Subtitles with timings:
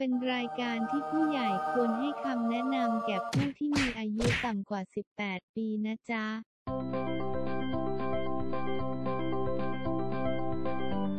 [0.00, 4.82] เป็นรายการที่ผู้ใหญ่ควรให้คำแนะนำแก่ผู้ที่มีอายุต่ำกว่า
[5.18, 6.24] 18 ปีนะจ๊ะ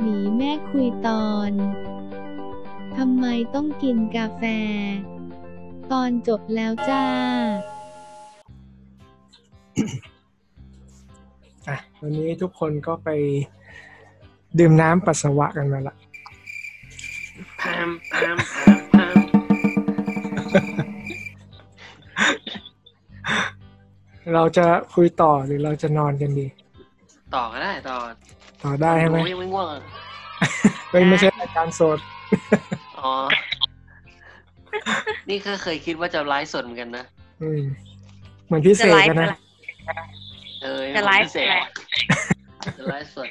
[0.01, 1.51] หนีแม่คุยตอน
[2.97, 4.43] ทำไมต้องกินกาแฟ
[5.91, 7.05] ตอนจบแล้วจ้า
[11.67, 13.09] อะ วันนี้ทุกคนก็ไป
[14.59, 15.95] ดื่มน้ำปัสสาวะกันมาละ
[17.61, 19.17] พามพามพามพาม
[24.33, 26.47] เราจะคุยต่อหรือเราจะนอนกันดี
[27.35, 27.97] ต่อก็ได้ต่อ
[28.63, 29.81] ต่อได้ใช่ไหมนูยังไม่ง่วงอะ
[30.91, 31.99] ไม่ไม่ใช่รายการสด
[32.99, 33.11] อ๋อ
[35.29, 37.05] นี่ก็เคยคิดว่าจะไลฟ์สดเหมือนกันนะ
[37.41, 37.61] อืม
[38.45, 39.37] เหมือนพี่เสจะกไลฟ์กันอะไรนะ
[40.63, 41.57] เออจะไลฟ์พิเศษอะไร
[42.77, 43.29] จะไลฟ์สด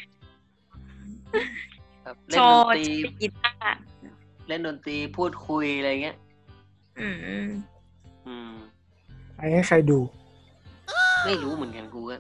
[2.03, 3.81] แบบเล่โชนดว์นตรีกีตาร์
[4.49, 6.17] เล่นดนตรีพูดคุยอะไรเงี้ย
[7.01, 8.51] อืม อืม
[9.37, 9.99] ไปให้ใครดู
[11.25, 12.17] ไม่รู้เหมือนกันกูก็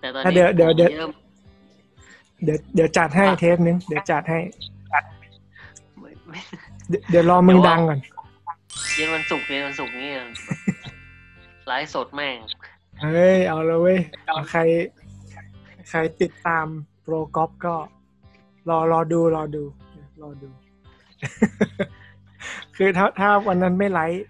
[0.00, 1.12] แต่ตอนอะนี้เดี๋ยวเดี๋ยวเดี๋ยวริ่ม
[2.44, 4.38] เดี๋ยวเดี๋ยวจัดให้เทปนึง เดี๋ยวจัดให้
[5.98, 6.38] ไม่ไม่
[6.88, 7.98] เดี๋ยวเดี๋ยวรอมึงดังก่อน
[8.94, 10.10] เย็นวันศุกร์เย็นวันศุกร์นี่
[11.66, 12.36] ไลฟ์สดแม่ง
[13.02, 14.60] เฮ้ย เอาแล้วเว้ยเอาใคร
[15.90, 16.66] ใครติดตาม
[17.02, 17.74] โปรกอฟก็
[18.68, 19.62] รอรอดูรอดู
[20.22, 20.48] รอดู
[22.76, 24.22] คือถ้าถ้าวันนั้นไม่ไลฟ์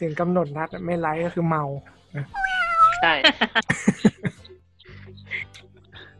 [0.00, 1.64] ถึงกำหนดนัดไม่ไลฟ์ก็คือเมา
[3.02, 3.12] ใช่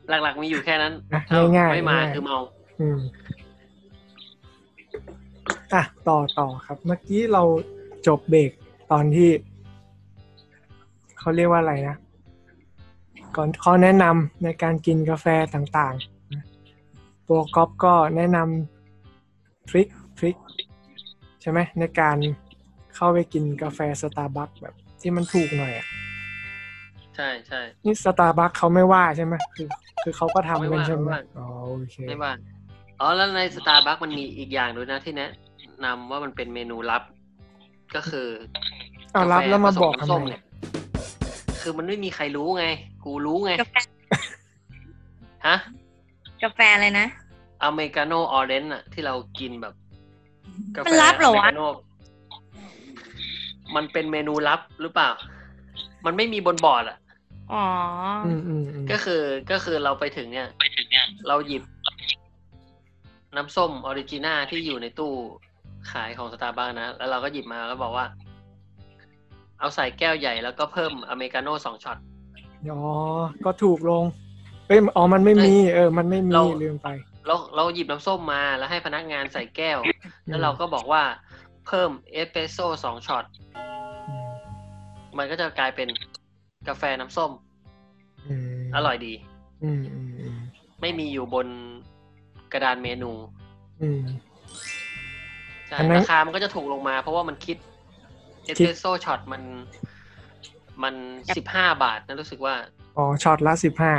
[0.09, 2.39] หลักๆมีอยู่แค่นั้นนะถ้าง่ายๆไม่มาง่ายๆคือเมา
[2.81, 3.01] อืม
[5.75, 7.43] อะต่อต่อครับ เมื่อกี้เรา
[8.07, 8.51] จบเบรก
[8.93, 9.29] ตอนที่
[11.19, 11.97] เขาเรียกว่าอะไรนะ
[13.37, 15.95] ก่อนข้อแนะนำในการกินกาแฟต่าง
[17.31, 19.89] ๆนะโปรกอฟก็แนะนำ trick
[20.19, 20.37] trick
[21.41, 22.17] ใช่ไหมในการ
[22.95, 25.87] เข้าไปกินกาแฟสตาร์บัคแบบที่มันถูกหน่อยอะ
[27.17, 29.69] ใช่ใช่นี่สตาร์บัคเขาไม่ว่าใช่ไหมคือ
[30.03, 32.33] คือเขาก็ทำไม่กันว่าใช่ไหมไม่ว่าอ๋อโอเคไม่ว่า
[33.01, 35.31] อ๋อแล้วในสตาร์บัคมันมีอีกอย่างด้วยนะที่แนะ
[35.85, 37.03] นำว่ามันเป็นเมนูลับ
[37.95, 38.29] ก็คือ
[39.13, 40.43] เอารับแล้วมาบอกผทำสน้ำส้มไมเนี่ย
[41.61, 42.67] คือมันไม่มีใครรู้ไง
[43.05, 43.77] กูรู้ไงกาแฟ
[45.47, 45.57] ฮะ
[46.43, 47.07] กาแฟอะไรนะ
[47.65, 49.75] อเมริกาโน่ออเรนจ์อะที่เรากินแบบ
[50.77, 51.67] กาแฟมันลับเหรอวะมริกาโน่
[53.77, 55.11] มันเป็นเมนูลับหรือเปล่า
[56.05, 56.99] มันไม่มีบนบอร์ดอะ
[57.53, 57.63] อ๋อ
[58.25, 61.63] อืมอืมอืมก็คือก็คือเราไปถึงเนี่ย ไปถึงเนี่ย เราหยิบ
[63.37, 65.13] น้ำส้ม original ที่อยู่ในตู้
[65.93, 68.07] ขายของสตาร์บัคนะ แล้วเราก็หยิบมาแล้วบอกว่า
[69.61, 71.99] เอาใส่แก้วใหญ่แล้วก็เพิ่มอเมริกาโน่สองช็อต
[72.71, 72.81] อ๋อ
[73.45, 74.05] ก็ถูกลง
[74.69, 76.89] เอ้ยอ๋อ มันไม่มี เออ มันไม่มีเราลืมไป
[77.31, 79.79] เราเราหยิบน้ำส้มมาแล้วให้พนักงานใส่แก้ว
[80.27, 81.03] แล้วเราก็บอกว่า
[81.67, 83.25] เพิ่มเอสเปรสโซ่สองช็อต
[84.09, 84.33] อืม
[85.19, 85.89] มันก็จะกลายเป็น
[86.69, 87.31] กาแฟน้ำส้ม
[88.27, 89.15] อืมอร่อยดี
[89.65, 90.37] อืมอืมอืม
[90.81, 91.47] ไม่มีอยู่บน
[92.53, 93.13] กระดานเมนู
[93.83, 94.03] อืม
[95.67, 97.57] ใช่อันนั้นราคามันก็จะถูกลงมา เพราะว่ามันคิด
[98.45, 99.43] เอสคิดเปรสโซ่ช็อตมัน
[100.83, 100.95] มัน
[101.37, 102.55] สิบห้าบาทนะรู้สึกว่า
[102.97, 103.93] อ๋อช็อตละสิบห้า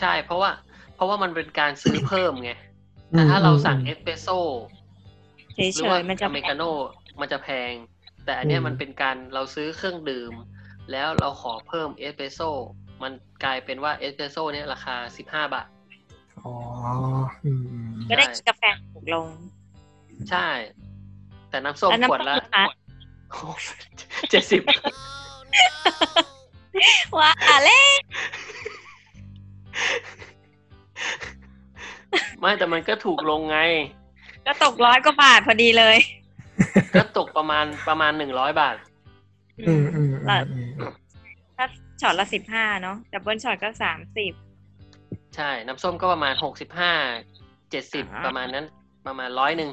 [0.00, 0.50] ใช่ เพราะว่า
[0.94, 2.50] เพราะว่ามันเป็นการซื้อเพิ่มไง
[3.10, 4.38] แต่ถ้าเราสั่งเอสเปรสโซ่
[5.54, 6.70] เฉยๆหรือว่ามันจะอเมริกาโน่
[7.20, 7.72] มันจะแพง
[8.24, 10.32] แต่อันเนี้ยอืมมันเป็นการเราซื้อเครื่องดื่ม
[10.90, 12.50] แล้วเราขอเพิ่มเอสเปรสโซ่
[13.02, 13.12] มัน
[13.44, 15.66] กลายเป็นว่าเอสเปรสโซ่เนี่ยราคาสิบห้าบาท
[16.42, 16.54] อ๋อ
[17.44, 18.62] อืมอืมก็ได้กาแฟ
[18.94, 19.26] ถูกลง
[20.30, 20.46] ใช่
[21.50, 22.64] แต่น้ำส้มแล้วน้ำขวดละส้มคะ
[24.30, 24.62] เจ็ดสิบ
[27.18, 27.30] ว่า
[27.64, 27.82] เล่
[32.40, 33.58] ไม่แต่มันก็ถูกลงไง
[34.46, 35.96] ก็ตกร้อยกว่าบาทพอดีเลย
[36.94, 38.76] ก็ตกประมาณประมาณหนึ่งร้อยบาท
[39.68, 40.70] อืมอืมอืแล้วมอืม
[41.56, 41.66] ถ้า
[42.00, 44.32] ช็อตละสิบห้าเนาะ double shot ก็สามสิบ
[45.36, 46.92] ใช่ น้ำส้มก็ประมาณหกสิบห้า
[47.70, 48.66] เจ็ดสิบอ่าประมาณนั้น
[49.06, 49.70] ประมาณร้อยหนึ่ง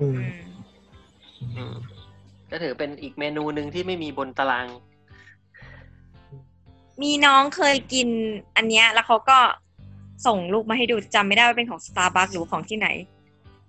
[0.00, 0.16] อืม
[1.56, 1.74] อืม
[2.50, 4.66] ก็ถือเป็นอีกเมนูหนึ่งที่ไม่มีบนตาราง
[7.02, 8.08] มีน้องเคยกิน
[8.56, 9.38] อันเนี้ย แล้วเขาก็
[10.26, 12.88] ส่งรูปมาให้ดูจำไม่ได้ว่าเป็นของ Starbucks หรือของที่ไหน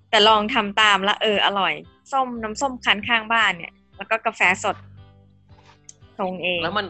[0.09, 1.73] แต่ลองทำตามแล้วเอออร่อย
[2.11, 4.75] ส้มน้ำส้มคั้นข้างบ้านเนี่ย แล้วก็กาแฟสด
[6.17, 6.85] ชงเอง แล้วมัน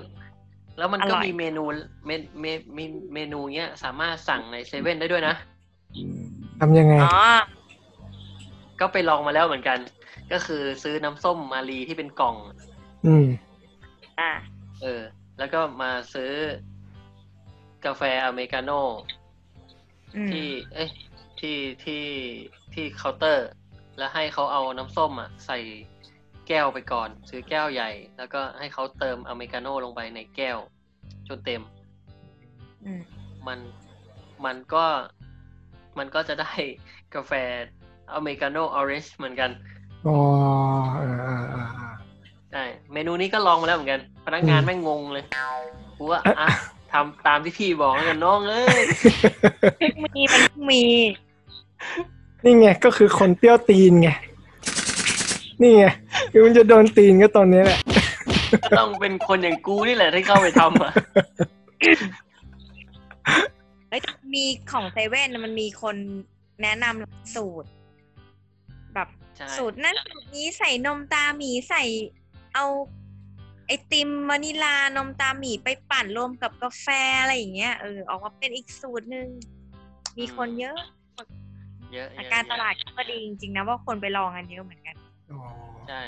[0.77, 1.63] แล้วมันก็อร่อยมีเมนู
[2.05, 2.79] เมนเมเม
[3.13, 5.35] เมนูเนี้ยสามารถสั่งในเซเว่นได้ด้วยนะ
[6.59, 7.15] ทำยังไงอ๋อ
[8.79, 9.79] ก็ไปลองมาแล้วเหมือนกัน
[10.31, 12.35] ก็คือซื้อน้ำส้มมารีที่เป็นกล่อง
[13.05, 13.25] อืม
[14.19, 14.31] อ่า
[14.81, 15.01] เออ
[15.39, 16.31] แล้วก็มาซื้อ
[17.85, 19.20] กาแฟอเมริกาโน่อืม
[20.31, 20.89] ที่ เอ้ย
[21.39, 22.03] ที่ที่
[22.73, 23.47] ที่เคาน์เตอร์
[23.97, 25.57] แล้วให้เขาเอาน้ำส้มอะใส่
[26.47, 30.57] แก้วไปก่อน ซื้อแก้วใหญ่ แล้วก็ให้เขาเติมอเมริกาโน่ลงไปในแก้ว
[31.27, 31.61] จนเต็ม
[32.85, 33.01] อืม
[33.47, 33.59] มัน
[34.45, 34.85] มันก็
[35.97, 36.51] มันก็จะได้
[37.15, 37.31] กาแฟ
[38.15, 39.49] อเมริกาโน่ออเรนจ์เหมือนกัน
[40.07, 40.17] อ๋อ
[40.97, 41.93] เออเออเออเออ
[42.51, 42.63] ใช่
[42.93, 45.25] เมนูนี้ก็ลองมาแล้วเหมือนกัน พนักงานอืมแม่งงงเลย
[45.97, 46.47] กูว่าอะ
[46.91, 48.81] ทำตามที่พี่บอกแล้วกันน้องเอ้ย
[49.77, 50.83] เพิ่งมีมันเพิ่งมี
[52.43, 54.09] นี่ไงก็คือคนเปรี้ยวตีนไง
[55.61, 55.85] นี่ไง
[56.31, 57.79] คือมันจะโดนตีนก็ตอนนี้แหละ
[58.63, 60.91] ก็ต้องเป็นคนอย่างกูนี่แหละที่เข้าไปทำอะ
[63.89, 64.01] เฮ้ย
[64.33, 65.95] มีของเซเว่นมันมีคน
[66.61, 67.69] แนะนำสูตร
[68.93, 69.07] แบบ
[69.37, 71.83] ใช่สูตรนั้นสูตรนี้ใส่นมตาหมีใส่
[72.53, 72.65] เอา
[73.71, 76.87] ไอติมวานิลานมตาหมีไปปั่นรวมกับกาแฟ
[77.21, 79.27] อะไรอย่างเงี้ยเออออกมาเป็นอีกสูตรหนึ่ง
[80.17, 80.77] มีคนเยอะ
[81.93, 84.95] เยอะแต่เยอะการตลาดเยอะก็ดีจริงๆนะว่าคนไปลองกันเยอะเหมือนกัน
[85.31, 85.41] อ๋อ
[85.87, 86.01] ใช่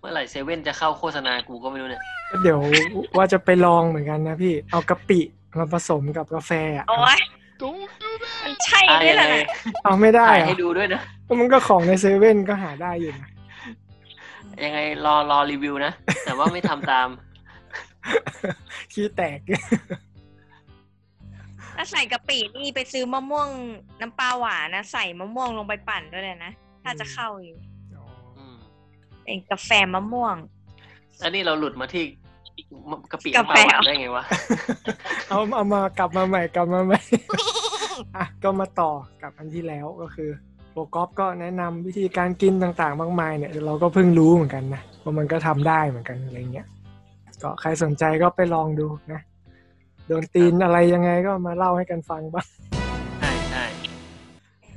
[0.00, 2.60] เมื่อไหร่เซเว่นจะเข้าโฆษณากูก็ไม่รู้เนี่ยก็เดี๋ยว
[3.16, 5.20] ว่าจะไปลองเหมือนกันนะพี่เอากะปิ
[5.58, 7.20] มาผสมกับกาแฟอะโอ้ย
[8.44, 9.48] มันใช่อะด้วยยังเหรอไงน่ะ
[9.84, 13.28] เอาไม่ได้ถ่ายเหรอให้ดูด้วยนะก็มันก็ของในเซเว่นก็หาได้อยู่นะ
[14.64, 15.92] ยังไงรอรอรีวิวนะ
[16.24, 17.08] แต่ว่าไม่ทำตาม
[18.92, 19.38] ขี้แตก
[21.76, 23.48] ถ้าใส่กะปินี่ไปซื้อมะม่วง
[24.00, 26.52] น้ำปลาหวานนะ ใส่มะม่วงลงไปปั่นด้วยเลยนะ
[26.82, 27.56] ถ้าจะเข้าอยู่
[28.36, 28.56] อืม
[29.24, 30.36] เป็นกาแฟมะม่วง
[31.22, 32.04] อันนี้เราหลุดมาที่
[33.12, 34.24] กะปิกาแฟน้ำปลาหวานได้ไงวะ
[35.28, 37.00] เอาเอามากลับมาใหม่กลับมาใหม่
[38.16, 40.30] อะก็มาต่อกับอันที่แล้วก็คือ
[40.78, 46.66] โปรกอฟก็แนะนำวิธีการกินต่างๆ มากมายเนี่ยเราก็เพิ่งรู้เหมือนกันนะว่ามันก็ทำได้เหมือนกันอะไรเงี้ย
[47.42, 49.20] ก็ใครสนใจก็ไปลองดูนะ
[50.06, 52.46] โดนตีนอะไรยังไงก็มาเล่าให้กันฟังบ้าง
[53.20, 53.64] ใช่ใช่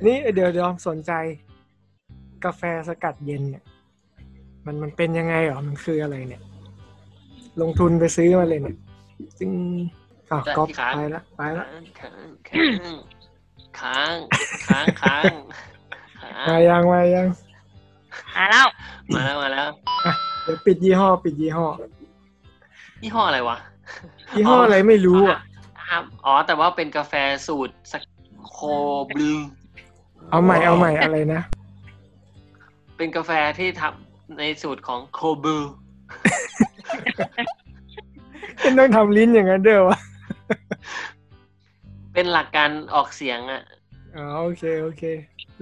[0.06, 1.12] นี่เดี๋ยวเดี๋ยวสนใจ
[2.44, 3.64] กาแฟสกัดเย็นเนี่ย
[4.66, 6.42] มันมันเป็นยังไงเหรอมันคืออะไรเนี่ย
[7.60, 8.76] ลงทุนไปซื้อมาเลยเนี่ย
[9.38, 9.50] จึง
[10.30, 11.66] อ้าวก๊อฟไปละไปละ
[12.00, 12.74] ค้างค้าง
[13.78, 14.14] ค้าง
[14.66, 15.32] ค้างค้าง
[16.48, 17.26] มายังมายัง
[18.36, 18.66] มาแล้ว
[19.14, 19.68] มาแล้วมาแล้ว
[20.44, 21.66] เดี๋ยวปิดยี่ห้อปิดยี่ห้อ
[23.02, 23.56] ยี่ห้ออะไรวะ
[24.34, 25.38] ยี่ห้ออะไรไม่รู้อะ
[25.88, 27.14] ห้ามอ๋อ แต่ว่าเป็นกาแฟ
[27.46, 28.02] สูตรสก
[28.50, 28.58] โค
[29.14, 29.32] บลู
[30.30, 31.40] เอาใหม่เอาใหม่อะไรนะ
[32.96, 35.58] เป็นกาแฟที่ทำในสูตรของโคบลู
[38.60, 39.98] เป็นต้องทำลิ้นอย่างนั้นเด้อวะ
[42.14, 43.62] เป็นหลักการออกเสียงอะ
[44.16, 45.02] อ๋อโอเค โอเค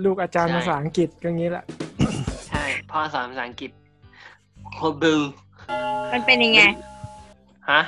[0.04, 1.64] ลูกอาจารย์ใช่ภาษาอังกฤษก็งี้แหละ
[2.48, 3.70] ใช่ พ่อสอนภาษาอังกฤษ
[4.74, 5.16] โคบลู
[6.12, 6.60] มันเป็นยังไง
[7.70, 7.80] ฮะ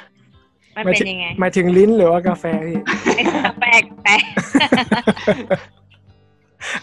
[0.76, 2.79] มันเป็นยังไงหมายถึงลิ้นหรือว่ากาแฟพี่
[3.17, 3.23] ไอ้
[3.61, 4.23] แปลกแปลก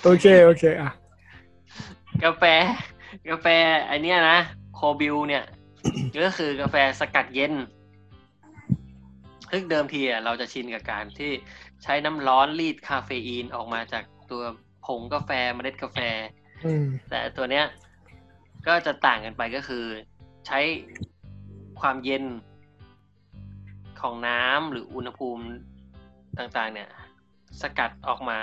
[0.03, 0.91] โอเค โอเค อะ
[2.23, 2.43] กาแฟ
[3.29, 3.47] กาแฟ
[3.89, 4.39] อันเนี้ยนะ
[4.75, 5.43] cold brew เนี่ย
[6.25, 7.53] ก็คือกาแฟสกัดเย็น
[9.51, 11.31] ซึ่งเดิมทีอะเราจะชินกับการที่
[11.83, 14.68] ใช้น้ำร้อนรีดคาเฟอีนออกมาจากตัวผ
[14.99, 15.97] งกาแฟเมล็ดกาแฟ
[16.65, 17.65] อืมแต่ตัวเนี้ย
[18.67, 19.85] ก็จะต่างกันไปก็คือ
[20.47, 20.59] ใช้
[21.79, 22.23] ความเย็น
[24.01, 25.45] ของน้ำหรืออุณหภูมิ
[26.37, 26.89] ต่างๆ เนี่ย
[27.61, 28.39] สกัดออกมา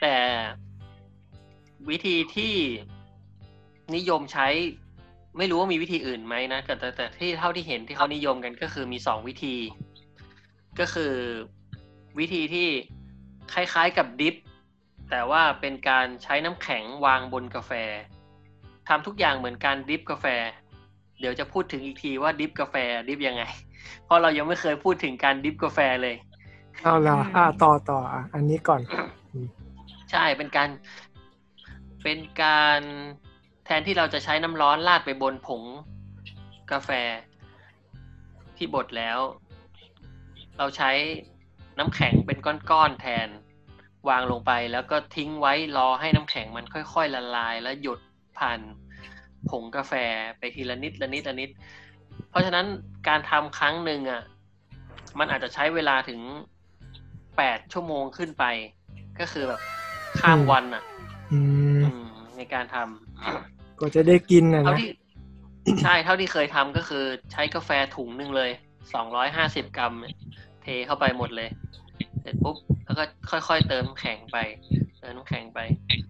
[0.00, 0.16] แต่
[1.90, 2.54] วิธีที่
[3.96, 4.48] นิยมใช้
[5.38, 9.56] ไม่รู้ว่ามีวิธีอื่นไหมนะแต่แต่แต่ที่เท่าที่เห็นที่เขานิยมกันก็คือมีสองวิธี
[10.80, 11.14] ก็คือ
[12.18, 12.68] วิธีที่
[13.52, 14.34] คล้ายๆกับดิฟ
[15.10, 17.72] แต่ว่าเป็นการใช้น้ำแข็งวางบนกาแฟ
[18.88, 20.26] ทำทุกอย่างเหมือนการดริฟกาแฟ
[21.20, 23.42] เดี๋ยวจะพูดถึงอีกทีว่าดริฟกาแฟดริฟยังไง
[24.04, 26.16] เพราะเรายังไม่เคยพูดถึงการดริฟกาแฟเลย
[26.82, 28.80] เอาละอะต่อต่ออะอันนี้ก่อน
[30.10, 30.68] ใช่เป็นการ
[32.02, 32.80] เป็นการ
[33.64, 35.62] แทนที่เราจะใช้น้ำร้อนราดไปบนผง
[36.72, 36.90] กาแฟ
[38.56, 39.18] ที่บดแล้ว
[40.58, 40.90] เราใช้
[41.78, 42.38] น้ำแข็งเป็น
[42.70, 43.28] ก้อนๆแทน
[44.08, 47.98] วางลงไป แล้วก็ทิ้งไว้รอให้น้ำแข็งมันค่อย ๆ ละลาย แล้วหยด
[48.38, 48.60] ผ่าน
[49.50, 49.92] ผงกาแฟ
[50.38, 51.50] ไปทีละนิดละนิดละนิด
[52.30, 52.66] เพราะฉะนั้น
[53.08, 54.22] การทำครั้งหนึ่งอะ
[55.18, 56.20] มันอาจจะใช้เวลาถึง
[57.36, 58.44] แปดชั่วโมงขึ้นไป
[59.20, 59.60] ก็คือแบบ
[60.20, 60.82] ข้ามอืมวันอะ
[61.32, 61.40] อื
[61.78, 64.90] มอืมในการทำก็จะได้กินนะเท่านะที่
[65.82, 68.50] ใช่เท่าที่เคยทำก็คือใช้กาแฟถุงหนึ่งเลย
[68.94, 70.14] สองร้อยห้าสิบกรัมเนี่ย
[70.62, 71.48] เทเข้าไปหมดเลย
[72.22, 74.36] เสร็จปุ๊บแล้วก็ค่อยๆเติมน้ำแข็งไป
[75.00, 75.58] เติมน้ำแข็งไป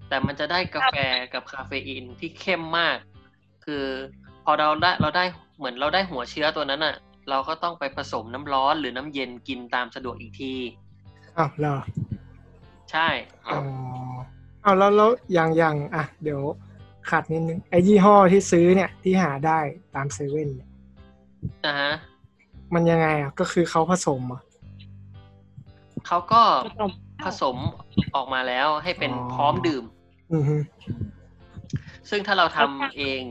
[0.09, 0.97] แต่มันจะได้กาแฟ
[1.35, 2.97] กับคาเฟอีนที่เข้มมาก
[3.65, 3.85] คือ
[4.45, 5.25] พอเราได้เราได้
[5.59, 6.95] เหมือนเราได้หัวเชื้อตัวนั้นอะ
[7.31, 10.55] เราก็ต้องไปผสมน้ำร้อนหรือน้ำเย็นกินตามสะดวกอีกที
[11.39, 11.77] อ้าวเหรอ
[12.91, 13.09] ใช่
[13.47, 13.59] อ๋อ
[14.63, 16.43] เอาแล้วแล้วอย่างอย่างอะเดี๋ยว
[17.11, 19.59] ขัดนิดนึงไอ้ยี่ห้อที่ซื้อเนี่ยที่หาได้
[19.95, 20.69] ตามเซเว่นเนี่ย
[21.67, 21.93] นะฮะ
[22.75, 24.43] มันยังไงอะก็คือเขาผสมเหรอะ
[26.09, 26.91] เขาก็ผสม
[27.25, 27.57] ผสม
[28.15, 29.85] ออกมาแล้วให้เป็นอ๋อพร้อมดื่ม
[30.33, 30.57] อือฮึ
[32.11, 33.23] ซึ่งถ้าเราทำเอง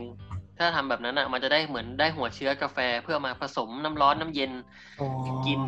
[0.58, 4.52] ถ้าทำแบบนั้นอะ มันจะได้เหมือนได้หัวเชื้อกาแฟเพื่อมาผสมน้ำร้อนน้ำเย็น
[5.00, 5.06] อ๋อ
[5.46, 5.60] กิน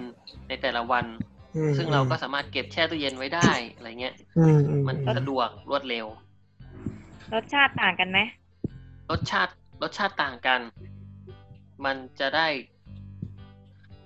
[0.49, 1.07] ในแต่ละวัน
[1.57, 6.07] อืมซึ่งเราก็สามารถเก็บแช่ตู้เย็นไว้ได้อะไรเงี้ยอืมอืมมันอืมสะดวกรวดเร็ว
[7.35, 8.19] รสชาติต่างกันไหม
[9.11, 9.53] รสชาติ
[9.83, 10.61] รสชาติต่างกัน
[11.85, 12.49] มันจะได้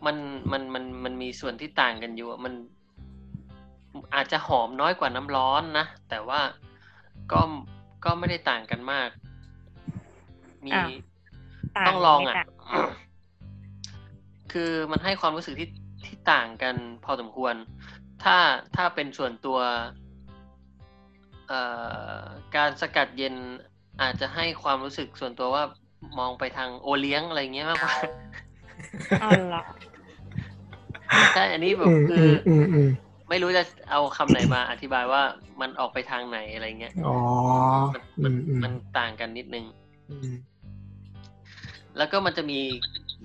[0.07, 0.17] มัน
[0.53, 2.55] มันมันมันมีส่วนที่ต่างกันอยู่อะมัน
[4.15, 6.41] อาจจะหอมน้อยกว่าน้ำร้อนนะ แต่ว่า
[7.33, 7.41] ก็
[8.05, 9.09] ก็ไม่ได้ต่างกันมาก
[10.67, 10.91] มีอ้าว
[11.77, 12.49] ต่างต้องลองอะไม่ต่าง
[14.53, 15.69] คือมันให้ความรู้สึกที่
[16.07, 17.55] ที่ต่างกันพอสมควร
[18.23, 18.37] ถ้า
[18.77, 19.59] ถ้าเป็นส่วนตัว
[21.49, 21.61] เอ่
[22.19, 22.21] อ
[22.57, 23.35] การสกัดเย็น
[24.03, 25.63] อาจจะให้ความรู้สึกส่วนตัวว่า
[26.19, 27.95] มองไปทางโอเลี้ยงอะไรเงี้ยมากกว่า
[29.23, 29.63] อ๋อเหรอ
[31.33, 32.89] ใช่อันนี้แบอืบมคือือมอืมอืม
[33.35, 35.23] ไม่รู้จะเอาคำไหนมาอธิบายว่า
[35.61, 37.15] มันออกไปทางไหนอะไรเงี้ยอ๋อ
[37.95, 39.65] มันอืมันมอืมมันต่างกันนิดนึง
[40.11, 40.33] อืม
[41.97, 42.61] แล้วก็มันจะมี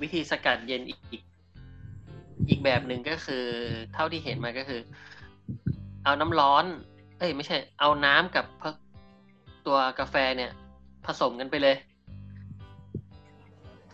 [0.02, 1.24] วิธีสกัดเย็นอีก
[2.50, 3.46] อีกแบบหนึ่งก็คือ
[3.94, 4.82] เท่าที่เห็นมาก็คือ
[6.04, 6.66] เอาน้ำร้อน
[7.20, 8.72] เอ้ย ไม่ใช่ เอาน้ำกับพะ
[9.66, 10.52] ตัวกาแฟเนี่ย
[11.06, 11.76] ผสมกันไปเลย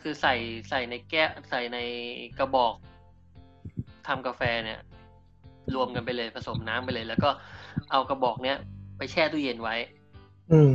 [0.02, 0.34] คือใส่
[0.70, 1.78] ใส่ในแก้วใส่ใน
[2.38, 2.74] กระบอก
[4.08, 4.80] ทำกาแฟเนี่ย
[5.76, 7.30] รวมกันไปเลยผสมน้ำไปเลย แล้วก็
[7.92, 8.58] เอากระบอกเนี้ย
[8.98, 9.76] ไปแช่ตู้เย็นไว้
[10.52, 10.72] อืม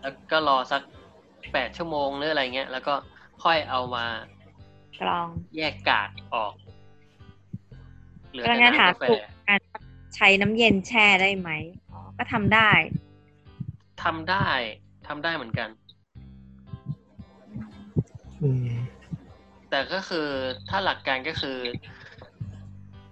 [0.00, 0.82] แล้วก็รอสัก
[1.52, 2.94] แปดชั่วโมงหรืออะไรเงี้ย แล้วก็
[3.44, 4.06] ค่อยเอามา
[5.00, 6.52] กลองแยกกากออก
[8.30, 9.60] เหลือกำลัแต่งจะถามน้ำกาแฟถูกการ
[10.16, 11.50] ใช้น้ำเย็นแช่ได้ไหม
[11.92, 12.70] อ๋อก็ทำได้
[14.02, 14.46] ทำได้
[15.06, 15.68] ทำได้เหมือนกัน
[18.42, 18.68] อืม
[19.70, 20.28] แต่ก็คือ
[20.68, 21.58] ถ้าหลักการก็คือ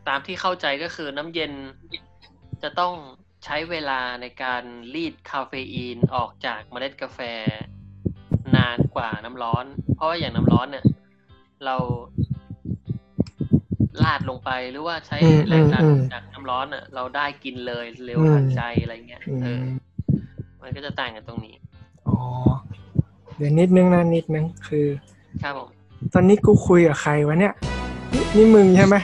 [0.08, 1.52] ตามที่เข้าใจก็คือน้ำเย็น
[2.62, 2.94] จะต้อง
[3.44, 4.62] ใช้เวลาในการ
[4.94, 7.20] รีดคาเฟอีนออกจากเมล็ดกาแฟ
[8.56, 10.84] นานกว่าน้ำร้อน เพราะว่าอย่างน้ำร้อนเนี่ย
[11.64, 11.76] เรา
[14.02, 19.66] ลาดลงไปหรือว่าใช้อืมแรงดันอืมจากน้ำร้อนอะ เราได้กินเลยเร็วอืมทันใจอะไรเงี้ยอืเออม
[20.62, 21.54] มันก็จะต่างกันตรงนี้
[22.06, 22.16] อ๋อ
[23.36, 24.86] เดี๋ยวนิดนึงนะนิดนึงคือ
[25.42, 25.68] ครับผม
[26.14, 27.54] ตอนนี้กูคุยกับใครวะเนี่ย
[28.14, 28.96] นี่นี่มึงใช่ไหม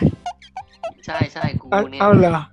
[1.07, 2.45] ใช่ใช่กูเอาเนี่ยเอาเหรอ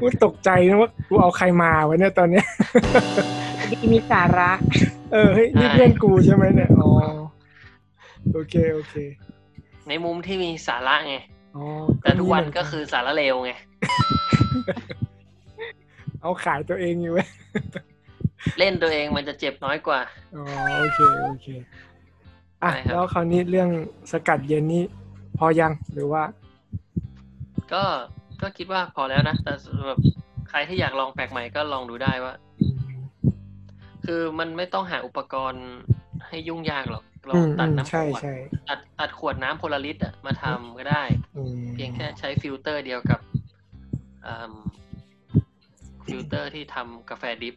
[0.00, 2.46] กูตกใจนะว่ากูเอาใครมาวะเนี่ยตอนเนี้ย
[3.70, 4.50] ดีมีสาระ
[5.12, 6.90] เออเฮ้ยนี่เพื่อนกูใช่ไหมเนี่ยอ๋อ
[8.32, 8.94] โอเคโอเค
[9.88, 11.16] ในมุมที่มีสาระไง
[11.56, 11.64] อ๋อ
[12.02, 13.52] แต่ทุกวันมีเหมืก็คือสาระเลวไง
[16.20, 17.28] เอาขายตัวเองอยู่เว้ย
[18.58, 20.00] เล่นตัวเองมันจะเจ็บน้อยกว่า
[20.36, 20.44] อ๋อ
[20.80, 20.98] โอเค
[21.28, 21.46] โอเค
[22.62, 23.68] อะใช่ครับแล้วคราวนี้เรื่อง
[24.12, 24.82] สกัดเย็นนี่
[25.38, 26.22] พอยังหรือว่า
[27.72, 27.84] ก็
[28.42, 29.98] ก็คิดว่าพอแล้วนะ แต่สำหรับ
[30.48, 32.34] ใครที่อยากลองแปลกใหม่ก็ลองดูได้ว่า
[34.04, 35.66] คือมันไม่ต้องหาอุปกรณ์
[36.28, 38.34] ให้ยุ่งยากหรอกเราอืมตัดอืมขวดน้ำขใช่ใช่
[38.68, 41.02] ตัดตัดขวดน้ำ Polaris อะมาทำก็ได้
[41.36, 43.20] อืมเพียงแค่ใช้ฟิลเตอร์เดียวกับ
[44.26, 44.54] อืม
[46.06, 47.54] ฟิลเตอร์ที่ทำกาแฟ drip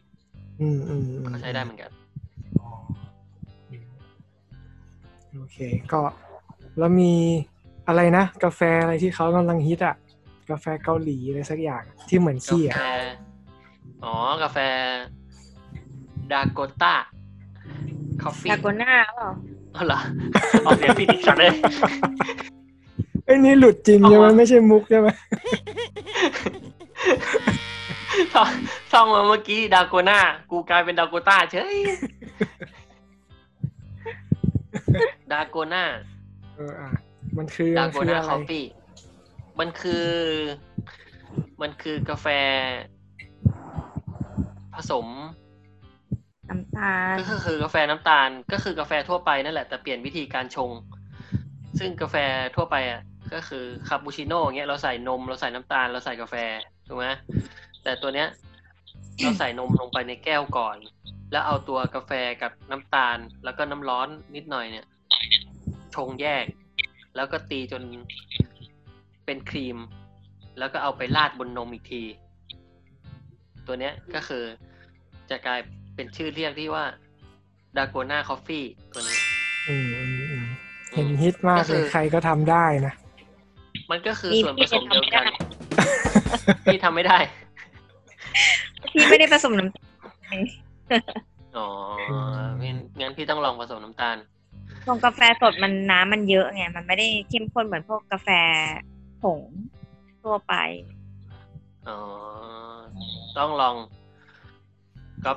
[0.60, 1.90] อืมอืมอืมก็ใช้ได้เหมือนกัน
[2.60, 2.70] อ๋อ
[3.70, 3.86] อืม
[5.36, 5.58] โอเค
[5.92, 6.00] ก็
[6.78, 7.12] แล้วมี
[7.88, 9.94] อะไรนะ กาแฟอะไรที่เขากำลังฮิตอะ
[10.52, 13.14] กาแฟเกาหลีอะไรสักอย่างที่เหมือนกาขี้แฟอะ
[14.04, 14.58] อ๋อ กาแฟ
[16.32, 16.94] ดาโกต้า
[18.22, 19.30] coffee Dalgona เปล่า
[19.76, 19.98] อ๋อเหรอ
[20.66, 21.52] ออกเสียงผิดอีกสัตว์เลย
[23.24, 25.08] ไอ้ยนี่หลุดจริงใช่ไหมเอามาไม่ใช่มุกใช่ไหม
[28.34, 28.48] ท่อง
[28.92, 30.18] ท่องมาเมื่อกี้ดาโกน่า
[30.50, 31.76] กูกลายเป็นดาโกต้าเฉย
[35.32, 35.84] ดาโกน่า
[36.56, 36.88] เอออะ
[37.36, 38.64] มันคือดามันโกคือน่าอะไรคอฟฟี่
[39.62, 40.08] มันคือ
[41.62, 42.26] มันคือกาแฟ
[44.74, 45.06] ผสม
[46.50, 50.70] น้ำตาล ก็คือคือกาแฟน้ำตาล ก็คือกาแฟทั่วไปนั่นแหละแต่เปลี่ยนวิธีการชง
[51.78, 52.16] ซึ่งกาแฟ
[52.56, 53.00] ทั่วไปอะ
[53.34, 56.34] ก็คือคาปูชิโน่อย่างเงี้ยเราใส่นมเราใส่น้ำตาลเราใส่กาแฟ
[56.86, 57.06] ถูกไหม
[57.82, 58.28] แต่ตัวเนี้ย
[59.20, 60.76] เราใส่นมลงไปในแก้วก่อน
[61.32, 64.86] แล้วเอาตัวกาแฟกับน้ำตาล แล้วก็น้ำร้อนนิดหน่อยเนี่ย
[65.94, 66.44] ชงแยก
[67.16, 67.82] แล้วก็ตีจน
[69.26, 69.78] เป็นครีม
[70.58, 72.02] แล้วก็เอาไปราดบนนมอีกที
[73.66, 74.44] ตัวเนี้ยก็คือ
[75.30, 75.60] จะกลาย
[75.94, 76.84] เป็นชื่อเรียกที่ว่า
[77.76, 79.18] ดาโกน่าคอฟฟี่ตัวนี้
[79.68, 80.46] อืมอืมอืม
[80.92, 82.94] เห็นฮิตมากก็คืเลอยใครก็ทำได้นะ
[83.90, 87.18] มันก็คือมีส่วนผพี่สมเดียวกันทำไม่ได้ที่ทำไม่ได้
[88.92, 89.84] พี่ไม่ได้ผสมน้ำตา
[90.34, 90.36] ล
[91.56, 91.68] อ๋อ
[92.62, 94.16] งั้นงั้นพี่ต้องลองผสมน้ำตาล
[94.86, 98.28] ชงกาแฟสดมันน้ำมันเยอะไง มันไม่ได้เข้มข้นเหมือนพวกกาแฟ
[99.22, 99.40] ผง
[100.22, 100.54] ทั่วไป
[101.88, 101.98] อ๋อ
[103.38, 103.76] ต้องลอง
[105.24, 105.32] ก็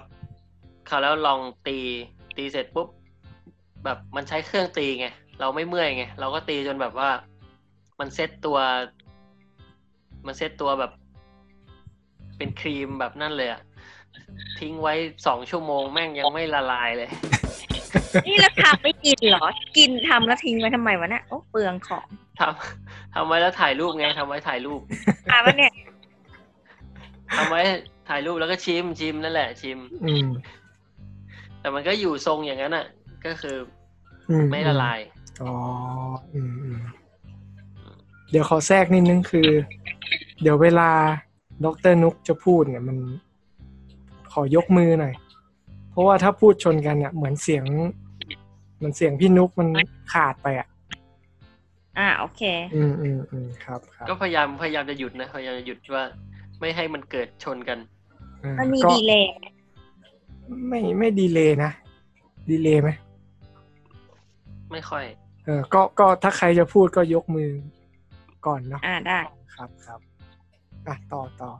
[0.89, 1.77] คราวแล้วลองตี
[2.38, 2.88] ตีเสร็จปุ๊บ
[3.84, 5.08] แบบมันใช้เครื่องตีไง
[5.39, 7.10] เราไม่เมื่อยไง เราก็ตีจนแบบว่า
[8.00, 8.58] มันเซตตัว
[10.25, 10.92] มันเซตตัวแบบ
[12.38, 13.62] เป็นครีมแบบนั่นเลยอะ
[14.60, 14.94] ทิ้งไว้
[15.27, 17.10] สองชั่วโมงแม่งยังไม่ละลายเลย
[18.28, 19.46] นี่เราทำไม่กินเหรอ
[19.78, 22.08] กินทำแล้วทิ้งไว้ทำไมวะเนี่ยโอ้เปลืองของ
[22.40, 24.82] ทำทำไว้แล้วถ่ายรูปไงทำไว้ถ่ายรูป
[25.32, 25.72] อะวะเนี่ย
[27.38, 27.62] ทำไว้
[28.10, 30.28] ถ่ายรูปแล้วก็ชิมชิมนั่นแหละชิม อืม
[31.60, 32.86] แต่มันก็อยู่ทรงอย่างนั้นอะ
[33.25, 33.58] ก็คือ
[34.30, 35.00] อืมไม่ละลาย
[35.42, 35.54] อ๋อ
[36.34, 36.80] อืมอืม
[38.32, 39.50] เดี๋ยวขอแทรกนิดนึงคือ
[40.42, 40.90] เดี๋ยวเวลา
[41.64, 42.98] ดรนุกจะพูดเนี่ยมัน
[44.34, 45.14] ขอยกมือหน่อย
[45.96, 47.64] เพราะว่าถ้าพูดชนกันเนี่ยเหมือนเสียง
[48.78, 49.68] เหมือนเสียงพี่นุกมัน
[50.14, 50.68] ขาดไปอะ
[51.98, 52.42] อะโอเค
[52.75, 56.04] อืมอืมอืมครับครับก็พยายามพยายามจะหยุดนะพยายามจะหยุดว่า
[56.60, 57.80] ไม่ให้มันเกิดชนกัน
[58.44, 59.29] อ่ามันมีก็ delay
[60.68, 61.72] ไม่ไม่ delay นะ
[62.50, 62.90] delay ไหม
[64.72, 65.06] ไม่ค่อย
[65.46, 67.50] เออ ก็ก็ถ้าใครจะพูดก็ยกมือ
[68.46, 69.20] ก่อนเนาะอะได้
[69.56, 70.00] ครับครับ
[70.88, 71.52] อะต่อต่อ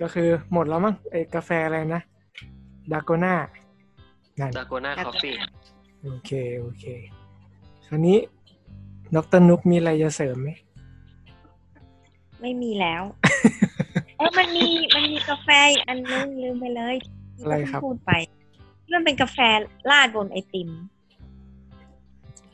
[0.00, 2.02] ก็คือหมดแล้วมั้งไอ้กาแฟอะไรนะ
[2.92, 3.34] Dalgona
[4.40, 5.34] นั่น Dalgona coffee
[6.04, 6.30] โอเค
[6.60, 6.84] โอเค
[7.86, 8.18] คราวนี้
[9.14, 10.48] ดร.นุกมีอะไรจะเสริมไหม
[12.40, 13.02] ไม่มีแล้ว
[14.18, 16.96] เออมันมีมันมีกาแฟอีกอันนึงลืมไปเลย
[17.42, 18.12] อะไรครับที่พูดไป
[18.92, 19.38] มันเป็นกาแฟ
[19.90, 20.70] ราดบนไอติม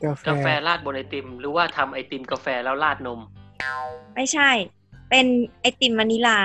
[0.03, 3.19] กาแฟกาแฟราดบนไอติม หรือว่าทำไอติมกาแฟแล้วราดนม
[4.15, 4.49] ไม่ใช่
[5.09, 5.25] เป็น
[5.61, 6.39] ไอติมวานิลา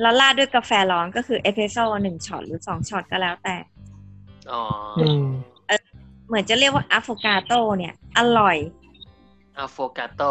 [0.00, 3.56] แล้วราดด้วยกาแฟร้อนก็คือเอสเปรสโซ่หนึ่งช็อตหรือสองช็อตก็แล้วแต่
[4.52, 4.62] อ๋อ
[4.98, 5.26] อืม
[6.26, 8.56] เหมือนจะเรียกว่าอะโฟกาโตเนี่ย อร่อย
[9.56, 10.22] อะโฟกาโต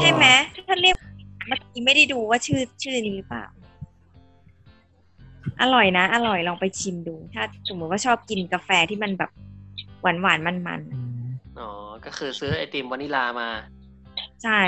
[0.00, 0.26] ใช่ไหม
[0.68, 0.96] ถ้าเรียก
[1.48, 3.44] เมื่อกี้ไม่ได้ดูว่าชื่อชื่อนี้หรือเปล่า
[5.62, 9.30] อร่อยนะ อร่อยลองไปชิมดู ถ้าสมมติว่าชอบกินกาแฟที่มันแบบ
[10.02, 11.26] หวานหวานมันมันอืม
[11.58, 11.70] อ๋อ
[12.04, 14.60] ก็คือซื้อไอติมวานิลามาๆใช่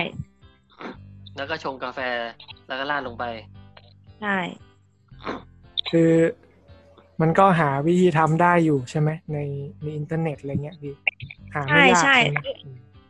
[1.37, 2.01] แล้วก็ชงกาแฟ
[2.69, 3.25] แล้วก็ราดลงไป
[4.21, 4.39] ใช่
[5.91, 6.13] คือ
[7.21, 9.39] มันก็หาวิธีทำได้อยู่ใช่ไหมใน
[9.83, 10.95] ในอินเทอร์เน็ตอะไรเงี้ยพี่
[11.55, 12.57] หาไม่ยากใช่ใช่ไหมใช่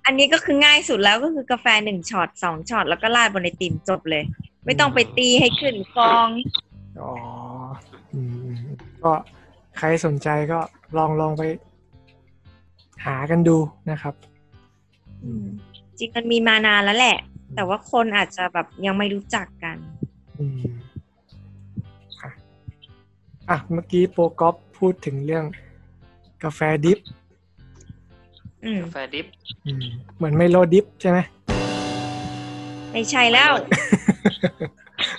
[0.07, 4.25] อันนี้ก็คือง่ายสุดแล้วก็คือกาแฟหนึ่งช็อตสองช็อตแล้วก็ราดบนไอติมจบเลย
[4.65, 6.29] ไม่ต้องไปตีให้ขึ้นฟอง
[7.03, 7.13] อ๋อ
[8.13, 8.59] อืมอืม
[9.03, 9.13] ก็
[9.79, 10.59] ใครสนใจก็
[10.97, 11.43] ลองลองไป
[13.05, 13.57] หากันดู
[13.91, 14.15] นะครับ
[15.25, 15.47] อืม
[15.99, 17.17] จริงมันมีมานานแล้วแหละ
[17.55, 19.77] แต่ว่าคนอาจจะแบบยังไม่รู้จักกัน
[20.39, 20.76] อืมอะ
[23.51, 25.45] อะเมื่อกี้โปรกอฟพูดถึงเรื่อง
[26.45, 26.99] กาแฟ drip
[28.65, 29.27] อืมกาแฟ drip
[29.67, 29.85] อืม
[30.17, 31.19] เหมือนไมโลดิบใช่ไหม
[32.93, 33.53] ไม่ใช่แล้ว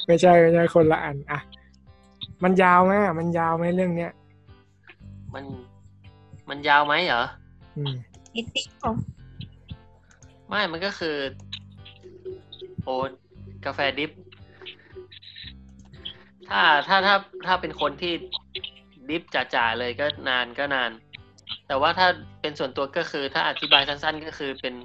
[0.07, 1.39] ไม่ใช่ไม่ใช่คนละอันอะ
[2.43, 4.11] มันยาวไหมอะมันยาวไหมเรื่องเนี้ย
[5.33, 5.43] มัน
[6.49, 7.23] มันยาวไหมเหรอ
[7.77, 7.93] อืม
[8.35, 8.91] นิดเดียว
[10.47, 11.15] ไม่มันก็คือ
[12.83, 12.95] โอ้
[13.65, 14.11] กาแฟดิฟ
[16.49, 18.13] ถ้าถ้าถ้าถ้าเป็นคนที่
[19.09, 20.91] ดิฟจ๋าๆเลยก็นานก็นาน
[21.67, 22.07] แต่ว่าถ้า
[22.41, 24.75] เป็นส่วนตัวก็คือ ถ้าอธิบายสั้น ๆ ก็คือเป็น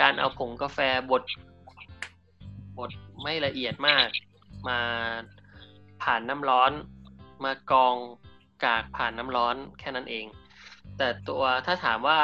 [0.00, 0.78] การเอาผงกาแฟ
[1.10, 1.22] บด
[2.78, 2.90] บด
[3.22, 4.06] ไม่ละเอียดมาก
[4.68, 4.78] มา
[6.02, 6.72] ผ่านน้ำร้อน
[7.44, 7.94] มากรอง
[8.64, 10.26] กากผ่านน้ำร้อนแค่นั้นเอง
[10.98, 12.20] แต่ตัวถ้าถามว่า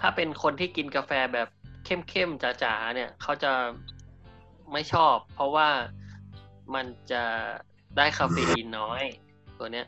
[0.00, 1.48] ถ้าเป็นคนที่กินกาแฟแบบ
[1.84, 3.52] เข้มๆจ๋าๆเนี่ย เขาจะ
[4.72, 5.68] ไม่ชอบ เพราะว่า
[6.74, 7.22] มันจะ
[7.96, 9.02] ได้คาเฟอีนน้อย
[9.58, 9.86] ตัวเนี้ย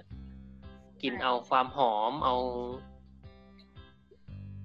[1.03, 2.35] กินเอาความหอมเอา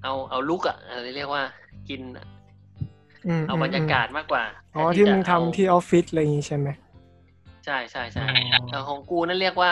[0.03, 1.43] เอาเอาลุกอะอะไรเรียกว่า
[1.89, 2.01] กิน
[3.27, 4.43] อืมเอาบรรยากาศมากกว่า
[4.75, 6.67] อ๋อแทนที่จะมึงเอาทำที่ออฟฟิศอะไรอย่างงี้ใช่ไหม
[7.65, 9.71] ใช่ใช่ใช่อ๋อแต่ของกูนั่นเรียกว่า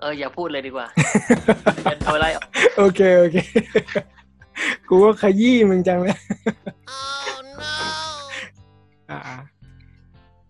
[0.00, 0.86] เอออย่าพูดเลยดีกว่า
[1.84, 2.44] จะโดนไล่ออก
[2.78, 3.36] โอเคโอเค
[4.88, 6.16] กูก็ขยี้มึงจังเลย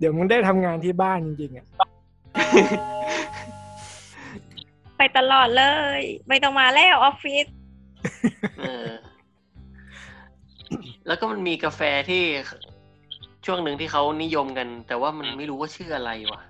[0.07, 1.67] ดี๋ยวมึงได้ทำงานที่บ้านจริงๆอะ
[4.99, 5.65] ไปตลอดเล
[5.99, 7.47] ย ไม่ต้องมาแล้วออฟฟิศ
[8.59, 8.89] เออ
[11.07, 12.23] แล้วก็มันมีกาแฟที่
[13.47, 16.43] ช่วงหนึ่งที่เขานิยมกัน แต่ว่ามันไม่รู้ว่าชื่ออะไรวะ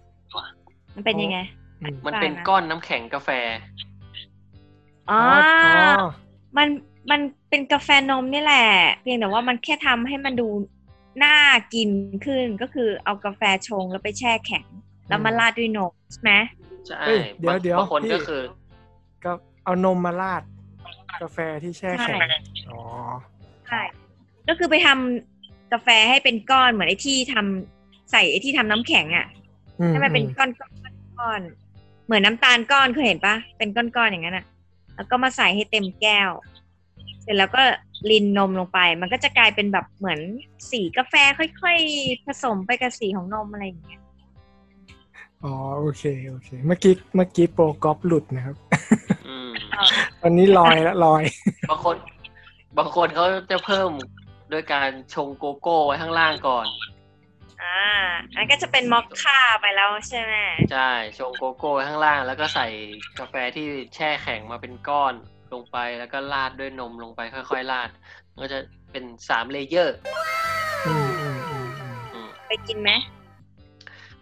[0.95, 1.39] มันเป็นยังไง
[1.83, 3.31] อืมมันเป็นได้นะก้อนน้ำแข็งกาแฟ
[5.11, 5.21] อ๋อ
[5.65, 6.03] อ๋ออ
[6.57, 6.69] มัน
[7.11, 8.67] มันเป็นกาแฟนมนี่แหละ
[9.03, 10.49] เพียงแต่ว่ามันแค่ทำให้มันดู
[11.23, 11.37] น่า
[11.75, 11.89] กิน
[12.27, 14.67] ขึ้นก็คือเอากาแฟชงแล้วไปแช่แข็ง
[15.09, 16.33] แล้วมาราดด้วยนมใช่ไหม
[16.87, 18.43] ใช่เอ้ยเดี๋ยวบางเดี๋ยวบางคนพี่ก็คือ
[19.25, 19.33] ก็
[19.65, 20.43] เอานมมาราด
[21.23, 22.29] กาแฟที่แช่แข็งใช่
[22.71, 22.81] อ๋อ
[23.69, 23.83] ใช่
[24.49, 29.27] ก็คือไปทำกาแฟให้เป็นก้อนเหมือนไอ้ที่ทำใส่ไอ้ที่ทำน้ำแข็งอะ
[29.81, 30.73] อืมให้มันเป็นอืมก้อนก้อน
[31.19, 31.41] ก้อน
[32.07, 34.47] เหมือนน้ำตาลก้อนเคยเห็นปะเป็นก้อนๆอย่างนั้นอะ
[34.97, 36.31] แล้วก็มาใส่ให้เต็มแก้ว
[37.25, 37.63] เสร็จแล้วก็
[38.11, 40.21] ลินนมลงไป มันก็จะกลายเป็นแบบเหมือน
[40.71, 44.01] สีกาแฟค่อยๆผสมไปกับสีของนมอะไรอย่างเงี้ย
[45.45, 48.57] อ๋อโอเคโอเค เมื่อกี้เมื่อกี้โปรกอล์ฟหลุดนะครับ
[49.27, 49.51] อืม
[50.23, 51.23] ตอนนี้ลอยแล้วลอย
[51.71, 51.97] บางคน
[52.79, 53.91] บางคนเขาจะเพิ่ม
[54.53, 56.67] ด้วยการชงโกโก้ไว้ข้างล่างก่อน
[57.63, 57.83] อ่า
[58.37, 60.35] อันนก็จะเป็นมอคค่าไปแล้วใช่ไหม
[60.73, 62.67] ใช่ชงโกโก้ไว้ข้างล่าง แล้วก็ใส่
[63.19, 65.15] กาแฟที่แช่แข็งมาเป็นก้อน
[65.53, 67.91] ลงไปแล้วก็ราดด้วยนมลงไปค่อยๆราด
[68.33, 68.59] มันก็จะ
[68.91, 69.97] เป็นสามเลเยอร์
[70.87, 72.91] อืมอืมอืมอืมอืมไปกินไหม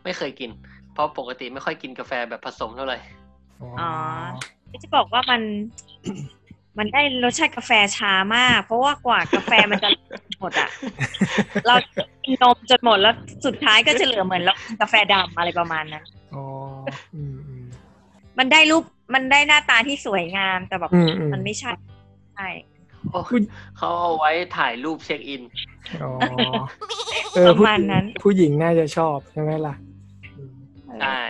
[0.04, 0.50] ไม่เคยกิน
[0.94, 2.98] เพราะปกติไม่ค่อยกินกาแฟแบบผสมเท่าไหร่
[3.80, 3.90] อ๋อ
[4.82, 5.42] จะบอกว่ามัน
[6.78, 9.88] มันได้รสชาติกาแฟช้ามาก เพราะว่ากว่ากาแฟมันจะ
[10.40, 10.68] หมดอะ
[11.66, 11.74] เรา
[12.24, 13.14] กินนมจนหมดแล้ว
[13.46, 16.04] สุดท้ายก็จะเหลือเหมือนเรากินกาแฟดำอะไรประมาณนั้น
[16.34, 16.44] อ๋อ
[17.14, 17.64] อืมอืม
[18.38, 21.70] มันได้รูป มันได้หน้าตาที่สวยงามแต่แบบอืมอืมมันไม่ใช่
[22.34, 22.48] ใช่
[23.10, 23.20] โอ้
[23.76, 25.42] เขาเอาไว้ถ่ายรูปเช็คอิน
[26.02, 26.10] อ๋อ
[27.34, 29.74] เออประผู้มาณนั้น ผู้หญิงน่าจะชอบใช่ไหมล่ะ
[30.36, 30.54] อืม
[31.00, 31.20] ใช่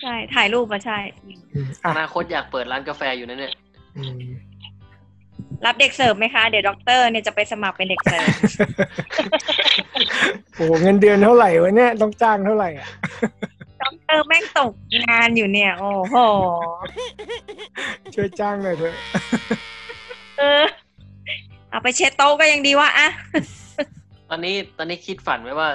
[0.00, 3.54] ใช่ถ่ายรูปมาใช่อืมออะนาคตอยากเปิดร้านกาแฟอยู่นะเนี่ย
[3.96, 4.26] อืม
[5.64, 8.28] รับเด็กเสิร์ฟไหมคะ เดี๋ยวด็อกเตอร์เนี่ยจะไปสมัครเป็นเด็กเสิร์ฟ
[10.56, 12.88] โอ้โหเงินเดือนเท่าไหร่วะเนี่ยต้องจ้างเท่าไหร่อะ
[13.86, 14.72] ด็อกเตอร์แม่งตก
[15.06, 16.16] งานอยู่เนี่ย โอ้โห
[18.14, 18.94] ช่วยจ้างหน่อยเถอะ
[20.38, 20.64] เออ
[21.70, 23.08] เอาไปเช็ดโต๊ะก็ยังดีวะอะ
[24.28, 25.68] ตอนนี้ตอนนี้คิดฝันไว้ว่า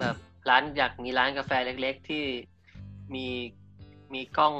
[0.00, 0.16] แบบ
[0.48, 2.24] ร้านอยากมีร้านกาแฟเล็กๆ ที่
[3.14, 3.26] มี
[4.14, 4.54] มีกล้อง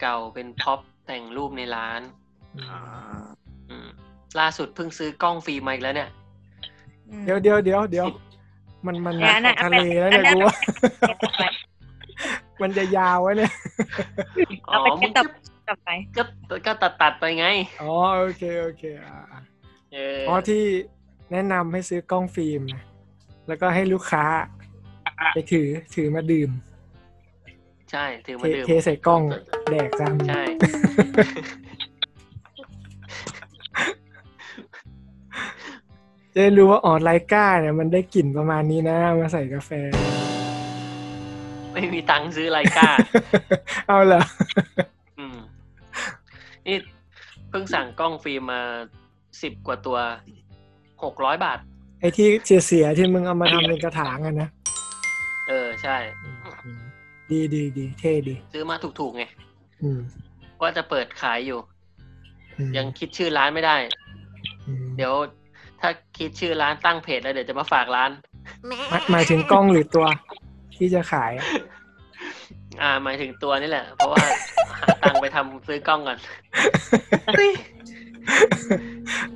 [0.00, 2.00] เก่าๆ เป็นพ็อปแต่งรูปในร้าน
[3.68, 3.88] อืม
[4.40, 6.10] ล่าสุดเพิ่งซื้อกล้องฟิล์มมาอีกแล้วเนี่ย
[7.24, 8.06] เดี๋ยวเดี๋ยวเดี๋ยวเดี๋ยว
[8.86, 10.56] มันมันเดี๋ยวนะทะเลแล้วเนี่ยอันนั้นกูว่า
[12.62, 13.52] มันจะยาวไว้เนี่ย
[14.66, 15.26] เอาไปอ๋อเช็ดมึงตับ
[15.68, 16.22] กลับไปก็
[16.66, 17.46] ก็ตัดตัดๆไปไง
[17.82, 19.40] อ๋อโอเคโอเคอ่าอ่า
[19.92, 20.62] เอออ๋อที่
[21.32, 22.82] แนะนำให้ซื้อกล้องฟิล์มนะ
[23.48, 24.24] แล้วก็ให้ลูกค้า
[25.34, 26.50] ไปถือถือมาดื่ม
[27.90, 29.22] ใช่ ถือเทมาดื่มเทใส่กล้อง
[29.70, 30.42] แดกซ้ำใช่
[36.34, 39.70] จะได้รู้ว่าอ๋อไลก้าเนี่ยมันได้กลิ่นประมาณนี้นะเอามาใส่กาแฟ
[41.72, 42.90] ไม่มีตังค์ซื้อไลกา
[43.88, 44.22] เอาเหรอ
[45.18, 45.36] อืม
[46.66, 46.76] นี่
[47.50, 48.60] เพิ่งสั่งกล้องฟิล์มมา
[49.42, 49.98] สิบกว่าตัว
[51.04, 51.58] หกร้อยบาท
[52.00, 52.28] ไอ้ที่
[52.66, 54.48] เสียๆที่มึงเอามาทำเป็นกระถางอะนะ
[55.48, 55.96] เออใช่
[56.64, 56.80] อืม
[57.30, 59.24] ดีดีดีเท่ดี ซื้อมาถูกๆไง
[59.82, 60.00] อืม
[60.60, 61.58] ว่าจะเปิดขายอยู่
[62.58, 63.76] อืมยังคิดชื่อร้านไม่ได้
[64.66, 65.14] อืม เดี๋ยว
[65.86, 68.10] ถ้าคิดชื่อร้านตั้งเพจแล้วเดี๋ยวจะมาฝากร้าน
[68.90, 70.06] หมายหมายถึงกล้องหรือตัว
[70.76, 71.46] ที่จะขายอะ
[72.82, 74.24] อ่า หมายถึงตัวนี่แหละ เพราะว่า
[74.80, 76.18] หาตังค์ไปทำซื้อกล้องก่อน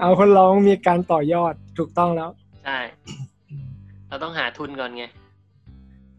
[0.00, 2.30] เอาคนร้องมีการต่อยอดถูกต้องแล้ว
[2.64, 2.78] ใช่
[4.08, 5.04] เราต้องหาทุนก่อนไง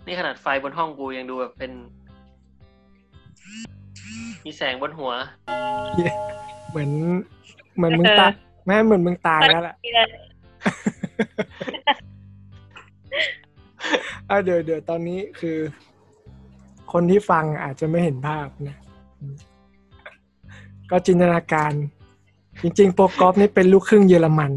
[0.05, 1.71] นี่ขนาดไฟบนห้องกูยังดูแบบเป็น
[4.45, 5.11] มีแสงบนหัว
[6.71, 6.89] เหมือน
[7.75, 8.33] เหมือนมึงตาย
[8.69, 10.05] แม่เหมือนมึงตายแล้วล่ะนี่เลย
[14.29, 15.57] อะเดี๋ยวเดี๋ยวตอนนี้คือ
[16.91, 18.77] คนที่ฟังอาจจะไม่เห็นภาพนะ
[19.19, 19.35] อืม
[20.91, 21.71] ก็จินตนาการ
[22.61, 24.51] จริง ๆ โปรกอล์ฟนี่เป็นลูกครึ่งเยอรมัน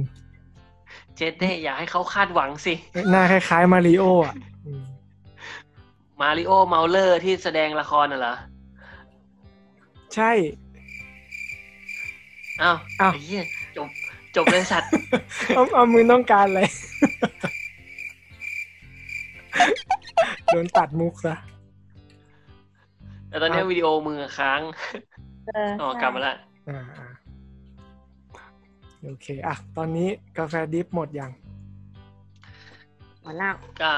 [1.17, 2.75] เจเด้อย่าให้เขาคาดหวังสิ
[3.11, 4.35] หน้าคล้ายๆ มาริโออะ
[4.67, 4.83] อืม
[6.21, 8.35] มาริโอเมาเลอร์ที่แสดงละครน่ะเหรอ
[10.15, 10.33] ใช่
[12.63, 13.45] อ้าวอ้าวไอ้เหี้ย
[13.77, 13.89] จบ
[14.37, 14.91] จบเลยสัตว์
[15.55, 16.61] เอาเอามึงต้องการอะไร
[20.47, 21.35] โดนตัดมุกซะ
[23.29, 24.61] แต่ตอนนี้ครับวิดีโอมือค้าง
[25.47, 26.37] เอออ๋อกลับมาละ
[26.69, 27.07] อ่าอ่า
[29.05, 31.31] โอเคอะตอนนี้กาแฟดิฟหมดยัง
[33.23, 33.93] หมดแล้วก็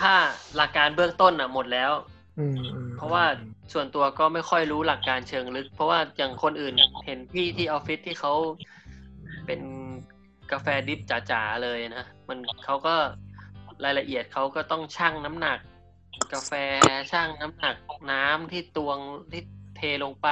[0.00, 0.14] ถ้า
[0.56, 1.92] หลักการเบื้องต้นอะหมดแล้ว
[2.38, 3.24] อืมอืมเพราะว่า
[3.72, 6.74] ส่วนตัวก็ไม่ค่อยรู้หลักการเชิงลึก เพราะว่าอย่างคนอื่น
[7.06, 8.32] เห็นพี่ที่ออฟฟิศที่เขา
[9.46, 9.60] เป็น
[10.52, 11.00] กาแฟดิฟ
[11.30, 12.94] จ๋าๆเลยนะมันเขาก็
[13.84, 15.58] รายละเอียดเขาก็ต้องชั่งน้ำหนัก
[16.32, 16.52] กาแฟ
[17.10, 17.76] ชั่งน้ำหนัก
[18.12, 18.98] น้ำที่ตวง
[19.32, 19.42] ที่
[19.76, 20.28] เทลงไป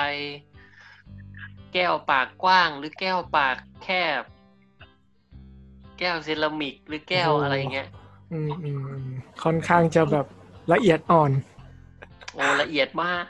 [1.75, 3.89] แก้วปากกว้าง หรือแก้วปากแค
[4.21, 4.23] บ
[5.99, 7.89] แก้วเซรามิกหรือแก้วอะไรอย่างเงี้ย
[8.33, 9.09] อืมอืมอืม
[9.45, 10.27] ค่อนข้างจะแบบ
[10.73, 11.31] ละเอียดอ่อน
[12.33, 13.25] โอ้ละเอียดมาก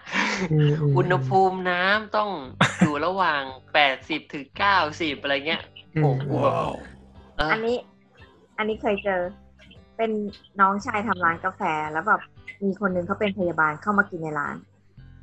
[0.52, 2.30] อืมอืมอุณหภูมิน้ำต้อง
[2.80, 3.42] อยู่ระหว่าง
[3.74, 5.62] แปดสิบถึงเก้าสิบอะไรเงี้ย
[5.96, 6.54] อืมโอ้โหแบบ
[7.36, 7.76] เอออันนี้
[8.58, 9.20] อันนี้เคยเจอ
[9.96, 10.10] เป็น
[10.60, 12.20] น้องชายทำร้านกาแฟแล้วแบบ
[12.64, 14.56] มีคนนึงเขาเป็นพยาบาลเข้ามากินในร้าน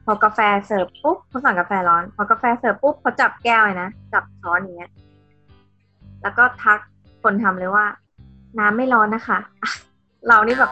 [0.06, 4.92] พอกาแฟเสิร์ฟปุ๊บเขาสั่งกาแฟร้อน พอกาแฟเสิร์ฟปุ๊บเขาจับแก้วเลยนะจับช้อนอย่างเงี้ย
[6.22, 6.80] แล้วก็ทัก
[7.24, 7.86] คนทำเลยว่า
[8.60, 9.72] น้ำไม่ร้อนนะคะอะ
[10.28, 10.72] เรานี่แบบ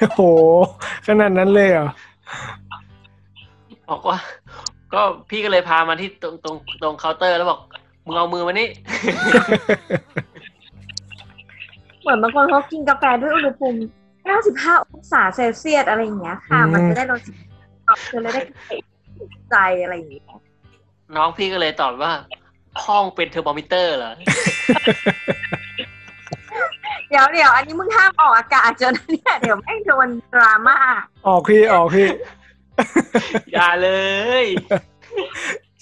[0.00, 0.20] โอ้โห
[1.06, 1.88] ขนาดนั้นเลยเหรอ
[3.90, 4.18] บอกว่า
[4.94, 5.00] ก็
[5.30, 7.60] พี่ก็เลยพามาที่ตรงตรงตรงเคาน์เตอร์แล้วบอก
[8.06, 8.68] มึงเอามือมานี่
[12.00, 13.78] เหมือนบางคนเขากินกาแฟด้วยอุณหภูมิ
[14.36, 18.42] 95องศาเซลเซียสอะไรอย่างเงี้ยค่ะอืมมันจะได้รสชาติคือเลยได้
[19.50, 20.24] ใจอะไรอย่างเงี้ย
[21.16, 22.12] น้องพี่ก็เลยตอบว่า
[22.84, 24.12] ห้องเป็นเทอร์โมมิเตอร์เหรอ
[27.08, 30.76] เดี๋ยวเดี๋ยวอันนี้มึงห้ามออกอากาศเจอนะเนี่ยเดี๋ยวแม่งโดนดราม่า
[31.26, 32.08] ออกพี่ออกพี่
[33.52, 33.90] อย่าเล
[34.44, 34.46] ย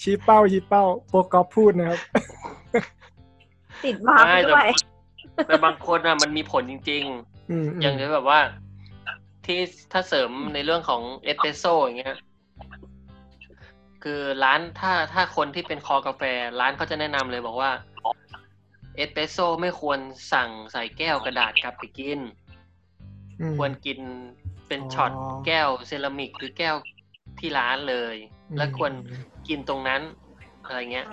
[0.01, 1.99] ชี้เป้าชี้เป้าโปรกอฟพูดนะครับ
[3.85, 4.67] ติดวาร์ปไม่แต่ด้วย
[5.47, 7.03] แต่บางคนอะมันมีผลจริง
[7.51, 8.39] อืมๆอย่างที่แบบว่า
[9.45, 9.59] ที่
[9.91, 12.17] ถ้าเสริมในเรื่องของเอสเปรสโซ่อย่างเงี้ย
[14.03, 16.23] คือร้านถ้าถ้าคนที่เป็นคอกาแฟ
[16.59, 17.71] ร้านเขาจะแนะนำเลยบอกว่า
[18.95, 19.99] เอสเปรสโซ่ไม่ควร
[20.33, 22.19] สั่งใส่แก้วกระดาษกลับไปกิน
[23.41, 23.99] อืมควรกิน
[24.69, 25.11] เป็นอ๋อช็อต
[25.45, 26.75] แก้วเซรามิกหรือแก้ว
[27.39, 28.15] ที่ร้านเลย
[28.57, 28.91] และควร
[29.47, 30.01] กินตรงนั้น
[30.65, 31.07] อะไรเงี้ย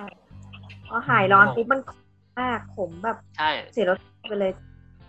[0.88, 2.06] พอหายร้อนปุ๊บมันขม
[2.40, 4.52] มากขมแบบใช่เสียรสชาติไปเลย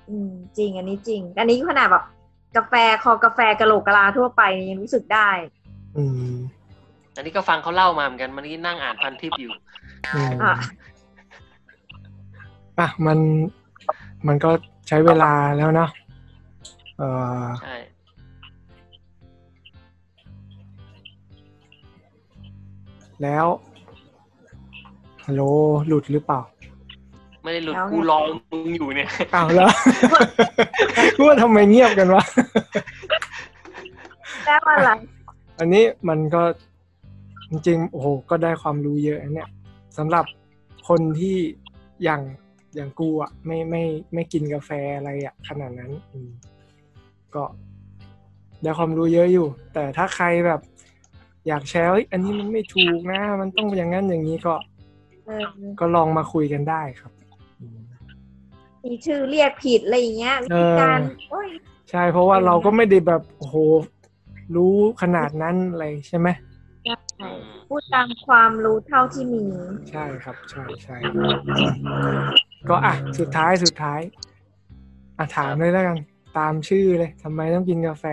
[0.09, 2.03] อืมจริง อันนี้จริง อันนี้ขนาดแบบ
[2.57, 5.29] กาแฟคอกาแฟกะโหลกกะลาทั่วไปยังรู้สึกได้
[5.97, 6.35] อืม
[7.15, 9.53] อันนี้ก็ฟังเขาเล่ามาเหมือนกันมันนี้นั่งอ่านพันทิปอยู่
[10.15, 10.53] อืมอะ
[12.79, 13.19] อะมัน
[14.27, 14.49] มันก็
[14.87, 15.89] ใช้เวลาแล้วเนาะ
[16.97, 17.09] เอ่
[17.41, 17.43] อ
[23.23, 23.45] แล้ว
[25.25, 25.41] ฮัลโหล
[25.87, 26.41] หลุดหรือเปล่า
[27.43, 28.17] ไม่ได้หลุดแล้วไง กูรอ
[28.51, 29.69] มึงอยู่เนี่ย อ้าวแล้ว
[31.17, 32.23] พูดทำไมเงียบกันวะ
[34.45, 34.91] ได้มาอะไร
[35.59, 36.43] อันนี้มันก็
[37.49, 39.49] จริงๆ โอ้โห ก็ได้ความรู้เยอะอันเนี่ย
[39.97, 40.25] สำหรับ
[40.87, 41.37] คนที่
[42.03, 42.21] อย่าง
[42.75, 46.29] อย่างกูอะไม่ไม่ไม่กินกาแฟอะไรอะขนาดนั้นอืม
[47.35, 47.43] ก็
[48.63, 50.61] ได้ความรู้เยอะอยู่ แต่ถ้าใครแบบ
[51.47, 54.55] อยากแชร์เฮ้ยอันนี้มันไม่ถูกนะ มันต้องอย่างนั้นอย่างนี้ก็
[55.25, 55.45] เออ
[55.79, 57.11] ก็ลองมาคุยกันได้ครับ
[57.59, 57.79] อืม
[58.85, 61.49] มีชื่อเรียกผิดอะไรอย่างเงี้ยวิธีการเออโอ้ย
[61.89, 63.55] ใช่เพราะว่าเราก็ไม่ได้แบบโอ้โห
[64.55, 66.27] รู้ขนาดนั้นอะไรใช่ไหม
[67.17, 67.29] ใช่
[67.69, 69.43] พูดตามความรู้เท่าที่มี
[69.91, 70.97] ใช่ครับ ใช่ใช่
[72.69, 74.01] ก็อะสุดท้ายสุดท้าย
[75.17, 75.97] อะถามเลยแล้วกัน
[76.37, 78.05] ตามชื่อเลยทำไมต้องกินกาแฟ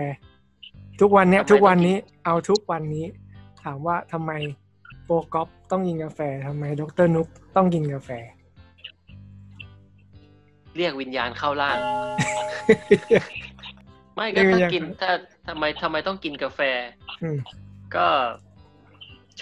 [1.01, 3.07] ทุกวันเนี้ย ทุกวันนี้ เอาทุกวันนี้
[3.65, 4.33] ถามว่าทำไม
[5.05, 8.11] โปรกอฟต้องกินกาแฟทำไมดรนุกต้องกินกาแฟ
[10.77, 11.79] เรียกวิญญาณเข้าร่าง
[14.15, 15.11] ไม่ก็เรียกวิญถ้าญาณกินถ้า
[15.49, 16.61] ทำไมทำไมต้องกินกาแฟ
[17.23, 17.39] อืม
[17.97, 18.07] ก็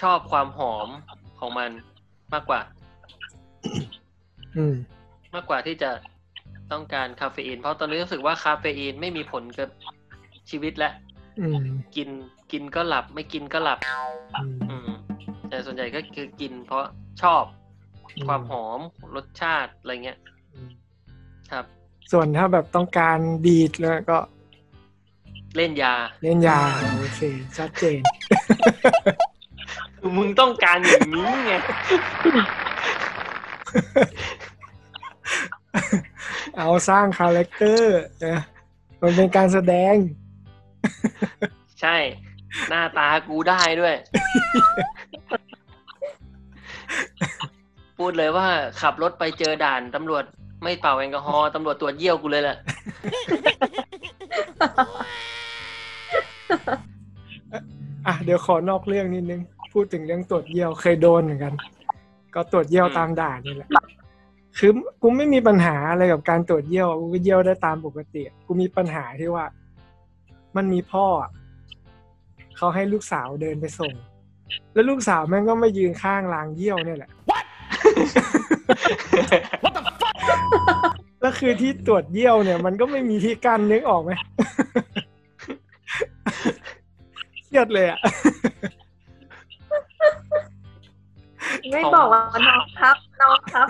[0.01, 0.87] ชอบความหอม
[1.39, 1.71] ของมัน
[2.33, 2.61] มากกว่า
[4.57, 4.75] อืม
[5.33, 5.91] มากกว่าที่จะ
[6.71, 9.69] ต้องการคาเฟอีน เพราะตอนนี้รู้สึกว่าคาเฟอีนไม่มีผลกับ
[10.49, 10.91] ชีวิตและ
[11.39, 12.09] อืมกิน
[12.53, 13.79] กินก็หลับ ไม่กินก็หลับ
[14.35, 14.89] อืมอืม
[15.49, 16.83] แต่ส่วนใหญ่ก็คือกินเพราะ
[17.21, 17.43] ชอบ
[18.27, 18.79] ความหอม
[19.15, 20.17] รสชาติอะไรเงี้ย
[20.53, 20.69] อืม
[21.51, 21.65] ครับ
[22.11, 24.17] ส่วนถ้าแบบต้องการดีดแล้วก็
[25.55, 26.59] เล่นยา เล่นยา
[26.97, 27.21] โอเค
[27.57, 28.01] ชัดเจน
[29.97, 31.53] คือมึงต้องการอย่างนี้ไง
[36.57, 38.39] เอาสร้าง character นะ
[39.01, 39.95] มันเป็นการแสดง
[41.81, 41.97] ใช่
[42.69, 43.95] หน้าตากูได้ด้วย
[47.97, 48.47] พูดเลยว่า
[48.81, 50.23] ขับรถไปเจอด่านตำรวจ
[50.63, 52.57] ไม่เป่าแอลกอฮอล์ตำรวจตรวจเยี่ยวกูเลยแหละ
[58.07, 59.41] อะเดี๋ยวขอนอกเรื่องนิดนึง
[59.73, 61.53] พูดถึงเรื่องตรวจเยี่ยวเคยโดนเหมือนกัน
[62.35, 63.69] ก็ตรวจเยี่ยวตามด่านนี่แหละ
[64.57, 69.45] คือกูไม่มีปัญหาอะไรกับการตรวจเยี่ยวกูก็เยี่ยวได้ตามปกติ กูมีปัญหาที่ว่า
[70.55, 71.31] มันมีพ่ออะ
[72.63, 73.93] เขาให้ลูกสาวเดินไปส่ง
[74.73, 77.09] แล้วลูกสาวแม่งก็มายืนข้างรางเยี่ยวเนี่ยแหละ
[81.21, 84.11] แล้วคือที่ตรวจเยี่ยวเนี่ย มันก็ไม่มีที่กั้นนึกออกไหม
[87.45, 87.99] เครียดเลยอะ
[91.71, 93.67] ไม่บอกว่าน้องครับน้องครับ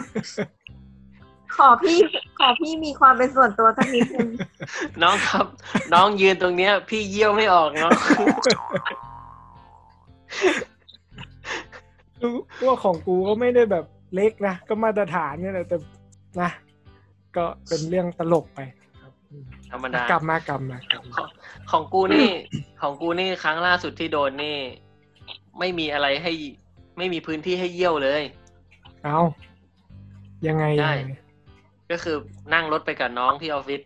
[1.57, 1.97] ขอพี่
[2.39, 4.29] ขอพี่มีความเป็นส่วนตัวสักนิดนึง
[5.01, 5.45] น้องครับ
[5.93, 7.93] น้องยืนตรงเนี้ย พี่เยี่ยวไม่ออกเนาะ
[12.65, 13.85] ว่าของกูก็ไม่ได้แบบ
[14.15, 15.77] เล็กนะ ก็มาตรฐานเนี่ยแหละแต่
[16.41, 16.49] นะ
[17.35, 18.59] ก็เป็นเรื่องตลกไป
[19.01, 21.27] ครับอืมธรรมดากลับมากลับมากลับมาของ
[21.71, 22.29] ของกูนี่
[22.81, 24.57] ของกูนี่ครั้งล่าสุดที่โดนนี่
[25.59, 26.31] ไม่มีอะไรให้
[26.97, 28.23] ไม่มีพื้นที่ให้เยี่ยวเลย
[29.03, 29.19] เอา
[30.47, 31.15] ยังไงได้ยังไง
[31.91, 32.15] ก็คือ
[32.53, 33.81] นั่งรถไปกับน้องที่ออฟฟิศ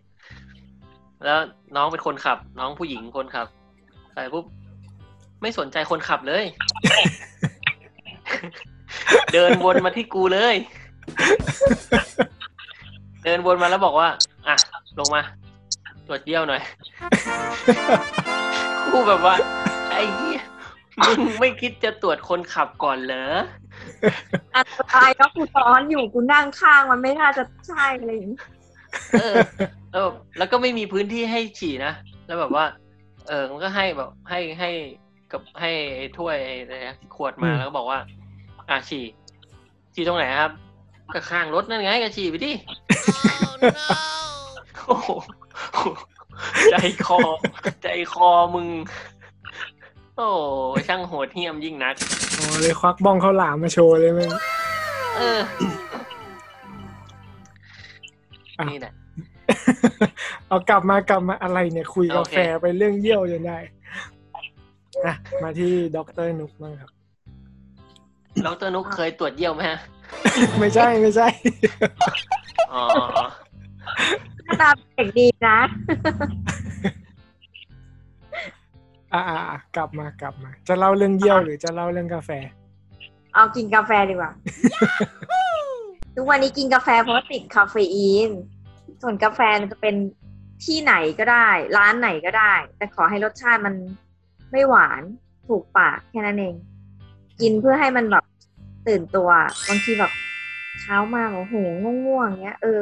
[1.26, 1.40] แล้ว
[1.76, 3.48] น้องเป็นคนขับ น้องผู้หญิงคนขับ
[4.14, 4.46] ไปปุ๊บ
[5.42, 6.46] ไม่สนใจคนขับเลย
[9.34, 10.56] เดินวนมาที่กูเลย
[13.24, 14.10] เดินวนมาแล้วบอกว่า
[14.48, 14.56] อะ
[15.00, 15.22] ลงมา
[16.08, 16.62] ตรวจเยี่ยวหน่อย
[18.92, 19.36] กูแบบว่า
[19.90, 20.42] ไอ้เหี้ย
[21.24, 23.26] มึงไม่คิดจะตรวจคนขับก่อนเหรอ
[24.56, 28.40] อันตรายก็กูซ้อนอยู่กูนั่งข้างมันไม่น่าจะใช่อะไรอย่างนี้
[29.20, 29.36] เออ
[29.92, 31.94] แล้วแบบแล้วก็ไม่มีพื้นที่ให้ฉี่นะ
[32.28, 32.66] แล้วแบบว่า
[33.28, 34.70] เออมันก็ให้แบบให้ให้
[35.32, 38.00] กับให้ไอ้ถ้วยไอ้อะไรนะขวดมาแล้วก็บอกว่า
[38.70, 39.06] อะฉี่
[39.94, 40.52] ฉี่ตรงไหนครับ
[41.14, 42.52] ก็ข้างรถนั่นไงก็ฉี่ไปดิ
[44.88, 45.10] โอ้โห
[46.72, 47.20] ใจคอ
[47.84, 48.68] ใจคอมึง
[50.16, 50.28] โอ้
[50.88, 52.27] ช่างโหดเหี้ยมยิ่งนักอ๋อ
[52.62, 54.32] เลยควักบ้องข้าวหลามมาโชว์เลยมั้ง
[55.18, 55.40] เออ
[58.58, 58.94] อะนี่แหละ
[60.48, 63.58] เอากลับมากลับมาอะไรเนี่ย คุยกาแฟโอเคไปเรื่องเยี่ยวจนได้
[65.06, 66.92] อะมาที่ด็อกเตอร์นุกบ้างครับ
[68.46, 69.80] ดรนุกเคยตรวจเยี่ยวไหมฮะ
[70.60, 71.28] ไม่ใช่ไม่ใช่
[72.74, 73.28] อ๋ออ๋ออ๋อ
[74.46, 75.60] หน้าตาเด็กดีนะ
[79.14, 82.30] อ่าอ่ากลับมากลับมา จะเล่าเรื่องเยี่ยวหรือจะเล่าเรื่องกาแฟ
[83.34, 84.32] เอากินกาแฟดีกว่า
[86.16, 88.32] ทุกวันนี้กินกาแฟเพราะว่าติดคาเฟอีน
[89.02, 89.96] ส่วนกาแฟมันจะเป็น
[90.66, 93.76] ที่ไหนก็ได้ ร้านไหนก็ได้ แต่ขอให้รสชาติมัน
[94.52, 95.02] ไม่หวาน
[95.48, 96.56] ถูกปากแค่นั้นเอง
[97.42, 98.26] กินเพื่อให้มันแบบ
[98.88, 99.30] ตื่นตัว
[99.68, 100.12] บางทีแบบ
[100.82, 101.56] เช้ามาโอ้โห
[102.06, 102.82] ง่วงๆเงี้ย เออ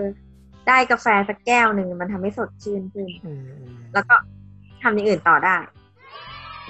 [0.67, 4.15] ได้กาแฟสักแก้วหนึ่งมันทำให้สดชื่นขึ้นอืมอืมแล้วก็
[4.83, 5.57] ทำอย่างอื่นต่อได้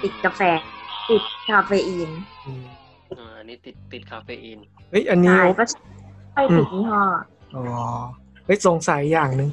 [0.02, 0.40] ติดกาแฟ
[1.10, 2.10] ติดคาเฟอีน
[2.46, 2.64] อืม
[3.08, 4.58] เอออันนี้ติดติดคาเฟอีน
[4.90, 5.64] เฮ้ย อันนี้ ใช่โอ๊บก็
[6.34, 7.02] ไม่ติดยี่ห้อ
[7.54, 7.64] อ๋อ
[8.44, 9.50] เฮ้ย สงสัยอย่างหนึ่ง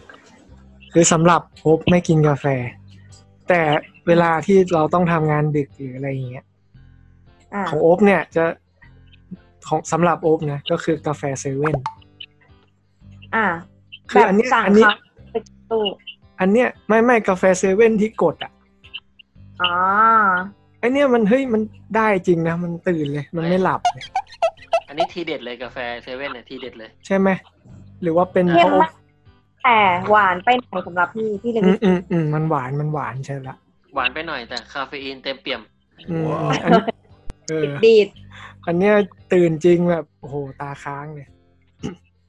[0.93, 2.45] คือสำหรับโอ๊บไม่กินกาแฟ
[3.49, 3.61] แต่
[4.07, 6.45] เวลาที่เราต้องทำงานดึกหรืออะไรอย่างเงี้ย
[7.53, 8.43] อ่าของโอ๊บเนี่ยจะ
[9.67, 11.77] ของสำหรับโอ๊บนะ ก็คือกาแฟเซเว่น
[13.35, 13.45] อ่า
[14.09, 14.95] คืออันเนี้ยแบบสั่งอันนี้ เขา
[15.31, 15.35] ไป
[15.71, 15.83] ตู้
[16.39, 18.51] อันเนี้ยไม่ไม่กาแฟเซเว่นที่กดอะ
[19.61, 19.73] อ๋อ
[20.79, 21.61] ไอเนี้ยมันเฮ้ยมัน
[21.95, 24.03] ได้จริงนะมันตื่นเลย มันไม่หลับเลย
[24.87, 27.29] อันนี้ทีเด็ดเลยกาแฟเซเว่นเนี่ยทีเด็ดเลย ใช่ไหม
[28.01, 28.91] หรือว่าเป็นเข้เพมราะโอ๊มาบก
[29.63, 33.55] แต่หวานไปหน่อยสำหรับพี่พี่เลยอืไม่มอืมอืมมันหวานมันหวานใช่ละ
[33.95, 35.61] หวานไปหน่อยแต่คาเฟอีนเต็มเปี่ยม
[36.09, 36.83] อืมอืมอันนี้
[37.47, 38.07] เออดีด
[38.67, 38.93] อันเนี้ย
[39.33, 41.27] ตื่นจริงแบบโอ้โหตาค้างเลย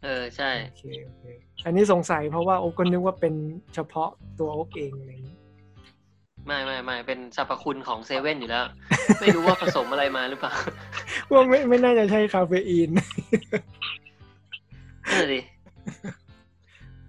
[0.04, 1.24] เออใช่ โอเคโอเค
[1.64, 3.34] อันนี้สงสัยเพราะว่าโอ๊บก็นึกว่าเป็น
[3.74, 5.33] เฉพาะตัวโอ๊บเองอะไรอย่างนี้
[6.46, 8.64] ไม่ไม่ไม่เป็นสรรพคุณของเซเว่นอยู่แล้ว
[9.20, 10.52] ไม่รู้ว่าผสมอะไรมาหรือเปล่า
[11.32, 13.08] ว่าไม่ไม่น่าจะใช่คาเฟอีนนั่น
[15.20, 15.40] นะดิ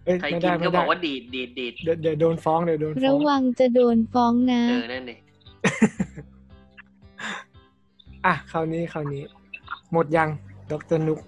[0.06, 5.16] เอ้ยใครไม่กิได้นไม่ก็บได้อกว่าดีดดีดดีดเดี๋ยวเดี๋ยวโดนฟ้องเดี๋ยวโดนฟ้ระองวังจะโดนฟ้องนะเออนั่นดิ
[8.26, 9.24] อะคราวนี้คราวนี้
[9.94, 10.30] หมดยัง
[10.72, 11.20] ดรนุก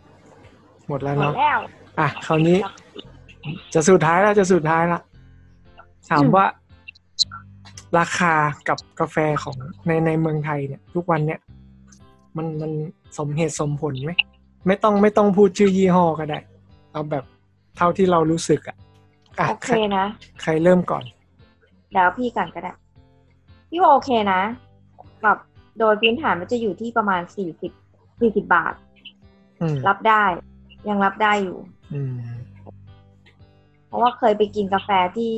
[0.88, 1.60] หมดแล้วหมดเนาะแล้ว
[2.00, 2.58] อะคราวนี้
[3.74, 5.02] จะสุดท้ายแล้วจะสุดท้ายละ
[6.10, 6.46] ถามอืมว่า
[7.98, 8.34] ราคา
[8.70, 11.40] กับกาแฟของในในเมืองไทยเนี่ย ทุกวันเนี่ย
[12.38, 12.72] มันมัน
[13.18, 14.12] สมเหตุสมผลไหม
[14.68, 16.40] ไม่ต้องไม่ต้องพูดชื่อยี่ห้อก็ได้
[16.92, 17.24] เอาแบบ
[17.78, 18.78] เท่าที่เรารู้สึกอะ
[19.40, 20.06] อะโอเคใครนะ
[20.42, 21.04] ใครเริ่มก่อน
[21.92, 22.74] เดี๋ยวพี่ก่อนก็ได้
[23.70, 24.42] พี่ว่าโอเคนะ
[25.24, 25.38] แบบ
[25.80, 27.72] โดยพื้นฐานมันจะอยู่ที่ประมาณสี่สิบ
[28.20, 28.74] สี่สิบบาท
[29.62, 30.24] อืมรับได้
[30.90, 31.58] ยังรับได้อยู่
[31.94, 32.16] อืม
[33.88, 35.34] เพราะว่าเคยไปกินกาแฟที่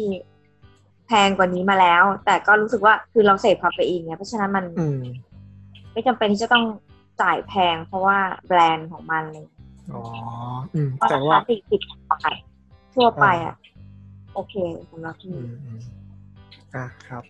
[1.10, 5.01] แพงกว่านี้มาแล้ว แต่ก็รู้สึกว่าคือเราเสพคาเฟอีนไงเพราะฉะนั้นมันอืม
[5.91, 6.66] ไม่จำเป็นที่จะต้อง
[7.22, 9.45] จ่ายแพง เพราะว่าแบรนด์ของมันเลย
[9.93, 10.03] อ๋อ
[10.74, 11.82] อืมเพราะแต่ราว่าคาสี่สิบ
[12.12, 12.36] บาท
[12.95, 13.55] ทั่วไปอะ
[14.34, 14.55] โอเค
[14.91, 15.82] สำหรับพี่อืมอืม
[16.76, 17.24] อะครับ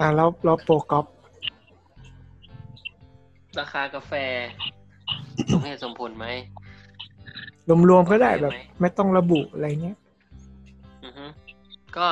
[0.00, 1.06] อะแล้วแล้วโปรกอฟ
[3.58, 4.12] ราคากาแฟ
[5.52, 6.26] สมเหตุสมผลไหม
[7.88, 9.96] รวมๆก็ได้แบบไหมไม่ต้องระบุอะไรเงี้ย
[11.04, 11.26] อือฮึ
[11.96, 12.08] ก็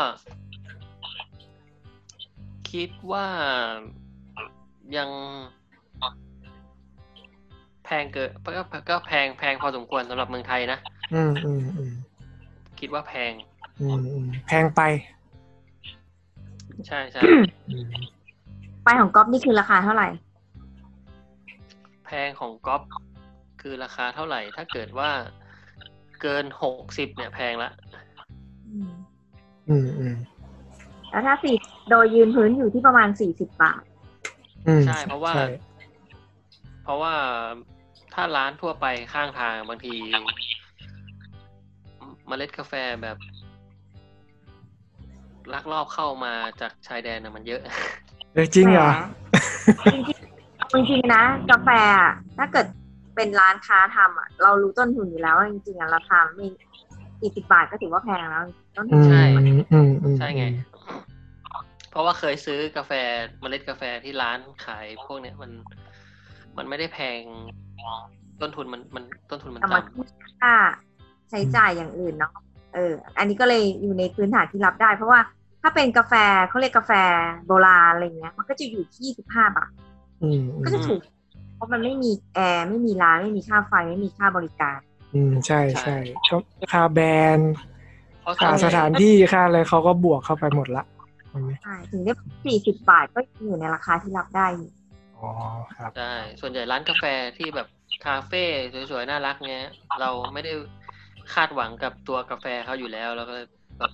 [2.72, 3.26] คิดว่า
[4.96, 5.10] ยัง
[7.84, 10.78] แพงเกินก็ก็แพงแพงพอสมควรสำหรับเมืองไทยนะ
[11.14, 11.92] อืมอืมอืม
[12.80, 13.32] คิดว่าแพง
[13.80, 14.82] อืมอืมแพงไป
[16.86, 17.20] ใช่ใช่
[17.70, 17.86] อืม
[18.84, 20.08] ไปของก๊อฟนี่คือราคาเท่าไหร่
[22.06, 22.82] แพงของก๊อฟ
[23.60, 25.10] คือราคาเท่าไหร่ ถ้าเกิดว่า
[26.22, 27.70] เกินหกสิบเนี่ยแพงละ
[29.68, 30.16] อืมอืม
[31.12, 31.54] แล้วถ้าสี่
[31.90, 33.82] โดยยืนพื้นอยู่ที่ประมาณสี่สิบบาท
[34.66, 35.46] อืมใช่เพราะว่า ใช่
[36.84, 37.14] เพราะว่า
[38.14, 39.94] ถ้าร้านทั่วไปข้างทางบางที
[42.26, 43.16] เมล็ดกาแฟแบบ
[45.54, 47.60] ลักลอบเข้ามาจากชายแดนนะมันเยอะ
[48.32, 48.90] เออจริงเหรอ
[49.86, 51.68] จริงๆจริงๆนะ กาแฟ
[52.00, 52.66] อะถ้าเกิด
[53.16, 56.46] เป็นร้านค้าทำอะ เรารู้ต้นทุนอยู่แล้วว่าจริงๆอะราคาไม่
[57.20, 58.42] สี่สิบบาทก็ถือว่าแพงแล้ว
[58.76, 59.22] ต้นทุอืนมใช่
[59.72, 60.44] อืมอืมใช่ไง
[61.92, 62.92] เพราะว่าเคยซื้อกาแฟ
[63.40, 65.50] เมล็ดกาแฟที่ร้านขายพวกเนี้ยมัน
[66.56, 67.22] มันไม่ได้แพง
[68.40, 70.08] ต้นทุนมันมันต้นทุนมันเอามาต่ำคิด
[70.42, 70.54] ค่า
[71.30, 72.32] ใช้จ่ายอย่างอื่นเนาะ
[72.74, 75.20] เออ อันนี้ก็เลยอยู่ในพื้นฐานที่รับได้ เพราะว่า
[75.62, 76.14] ถ้าเป็นกาแฟ
[76.48, 76.92] เขาเรียกกาแฟ
[77.46, 79.70] โบราณอะไรเงี้ย มันก็จะอยู่ที่ยี่สิบห้าบาท
[80.22, 81.00] อืมอืก็มจะถูก
[81.56, 84.78] เพราะมันไม่มีแอร์ไม่มีร้านไม่มีค่าไฟไม่มีค่าบริการ
[85.14, 85.96] อืมใช่ใช่
[86.30, 86.36] ก็
[86.72, 87.52] ค่าแบรนด์
[88.22, 90.91] เพราะค่าส่วนสใหญ่ถานที่ค่าอะไรเขาก็บวกเข้าไปหมดละเห็นไหม
[91.62, 92.12] ใช่ถึงได้
[92.44, 94.70] สี่สิบบาทก็อยู่ในราคาที่รับได้อยู่
[95.18, 95.30] อ๋อ
[95.76, 97.04] ครับใช่ส่วนใหญ่ร้านกาแฟ
[97.38, 97.68] ที่แบบ
[98.06, 98.44] คาเฟ่
[98.90, 99.68] สวยๆ น่ารักเงี้ย
[100.00, 100.52] เราไม่ได้
[101.34, 103.46] คาดหวังกับตัวกาแฟเขาอยู่แล้วเราก็เลย
[103.78, 103.92] แบบ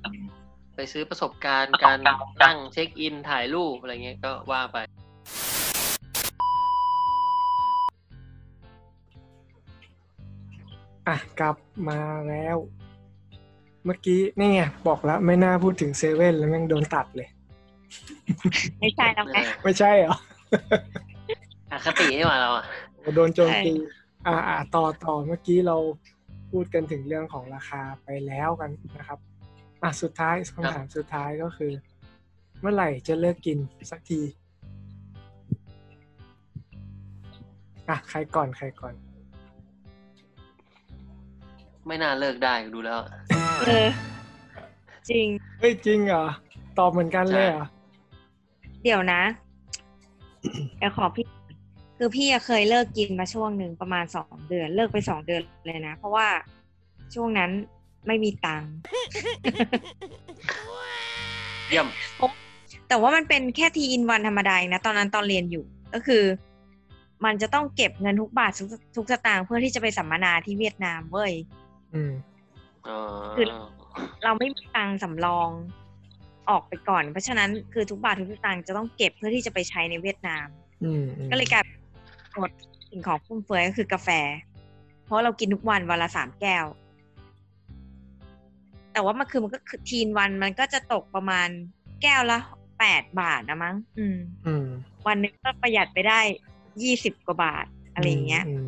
[0.76, 1.98] ไปซื้อประสบการณ์การ
[2.42, 4.78] นั่งเช็คอินถ่ายรูปอะไรเงี้ยก็ว่าไป
[11.08, 11.56] อะกลับ
[11.88, 12.56] มาแล้ว
[13.84, 17.28] เมื่อกี้นี่ไงบอกแล้วไม่น่าพูดถึงเซเว่นแล้วแม่งโดนตัดเลย
[18.80, 20.14] ไม่ใช่แล้วไงไม่ใช่เหรอ
[21.70, 22.64] อคตินี่หว่าเราอะ
[23.14, 23.72] โดนโจมตี
[24.26, 25.76] อ่าอ่าต่อต่อเมื่อกี้เรา
[26.50, 29.18] พูดกันถึงเรื่องของราคาไปแล้วกันนะครับ
[29.82, 31.72] อะสุดท้ายคำถามสุดท้ายก็คือ
[32.60, 33.58] เมื่อไหร่จะเลิกกิน
[33.90, 34.20] สักที
[37.88, 38.94] อะใครก่อนใครก่อน
[41.86, 43.00] ไม่น่าเลิกได้ดูแล้ว
[43.66, 43.88] เออ
[45.10, 45.26] จริง
[45.58, 46.26] เฮ้ยจริงเหรอ
[46.78, 47.64] ตอบเหมือนกันเลยเหรอ
[48.82, 49.22] เดี๋ยวนะ
[50.78, 51.26] เดี๋ยวขอพี่
[51.98, 56.26] คือพี่อะเคยเลิกกินมาช่วงหนึ่งประมาณสองเดือน เลิกไปสองเดือนเลยนะ เพราะว่า
[57.14, 57.50] ช่วงนั้น
[58.06, 58.72] ไม่มีตังค์
[61.68, 61.86] เยี่ยม
[62.88, 66.22] แต่ว่ามันเป็นแค่ทีอินวันธรรมดาเองนะ ตอนนั้นตอนเรียนอยู่ก็คือ
[67.24, 71.32] มันจะต้องเก็บเงินทุกบาททุกทุกสตางค์เพื่อที่จะไปสัมมนาที่เวียดนามเว้ย
[71.94, 72.27] อืมอ๋อ
[73.36, 73.46] คือ
[74.24, 75.48] เราไม่มีตังค์สำรอง
[76.50, 80.46] ออกไปก่อน เพราะฉะนั้นคือทุกบาททุกสตางค์จะต้องเก็บเพื่อที่จะไปใช้ในเวียดนาม
[80.84, 81.78] อืมอืมก็เลยกลายเป็น
[82.40, 82.50] หมด
[82.90, 84.08] สิ่งของฟุ่มเฟือยก็คือกาแฟ
[85.04, 86.64] เพราะเรากินทุกวันวันละสามแก้ว
[88.92, 91.48] แต่ว่ามันคือมันก็คือทีนวันมันก็จะตกประมาณ
[92.02, 92.38] แก้วละ
[92.78, 94.66] แปดบาทนะมั้ง อืมอืม
[95.06, 96.20] วันหนึงก็ประหยัดไปได้
[96.82, 98.66] ยี่สิบกว่าบาทอะไรอย่างเงี้ย อืมอืม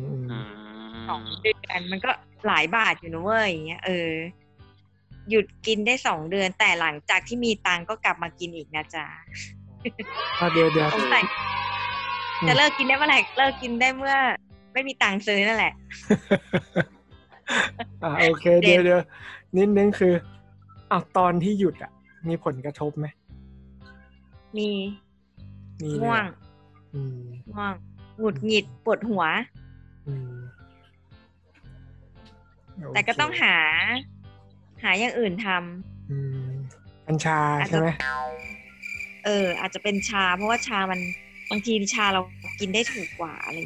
[1.09, 2.11] สองมเดือนมันก็
[2.47, 4.09] หลายบาทอยู่นะเว้ยอย่างเงี้ยเออ
[5.29, 9.05] หยุดกินได้สองเดือนแต่หลังจากที่มีตังค์ก็กลับมากินอีกนะจ๊ะ
[10.39, 11.23] อะเดี๋ยวเดี๋ยวสงสัย
[12.47, 14.15] จะเลิกกินได้เมื่อไหร่เลิกกินได้เมื่อ
[14.73, 15.73] ไม่มีตังค์ซื้อนั่นแหละ
[18.03, 19.01] อ่าโอเคเด่เดี๋ยวนเดี๋ยว
[19.57, 20.13] นิดนึงคือ
[20.91, 21.91] อะตอนที่หยุดอะ
[22.27, 23.07] มีผลกระทบไหม
[24.57, 24.69] มี
[25.81, 26.35] มีเลยง่วงอะ
[26.95, 27.19] อืม
[27.53, 27.73] ง่วง
[28.19, 29.23] หงุดหงิดปวดหัว
[30.07, 30.60] อืมโเค
[32.93, 33.55] แต่ก็ต้องหา
[34.83, 36.49] หาอย่างอื่นทำอืม
[37.07, 37.89] กัญชาอาจจะใช่ไหม
[39.25, 40.99] เออ อาจจะเป็นชา เพราะว่าชามัน
[41.51, 42.21] บางทีชาเรา
[42.59, 43.57] กินได้ถูกกว่าอะไร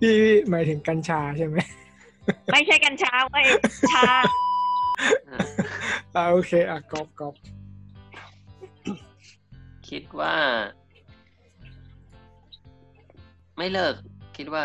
[0.00, 0.16] พี่
[0.50, 1.56] หมายถึงกัญชาใช่ไหม
[2.52, 3.46] ไม่ใช่กัญชาเว้ย
[3.92, 4.04] ชา
[6.14, 7.34] อ่าโอเคอะกอบกอบ
[9.88, 10.34] คิดว่า
[13.56, 13.94] ไม่เลิก
[14.36, 14.64] คิดว่า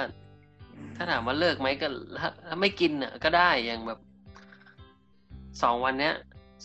[0.95, 1.88] ถ้าถามว่าเลิกไหมก็
[2.19, 3.99] ถ้าถ้าไม่กินอะ ก็ได้อย่างแบบ
[5.61, 6.13] สองวันเนี้ย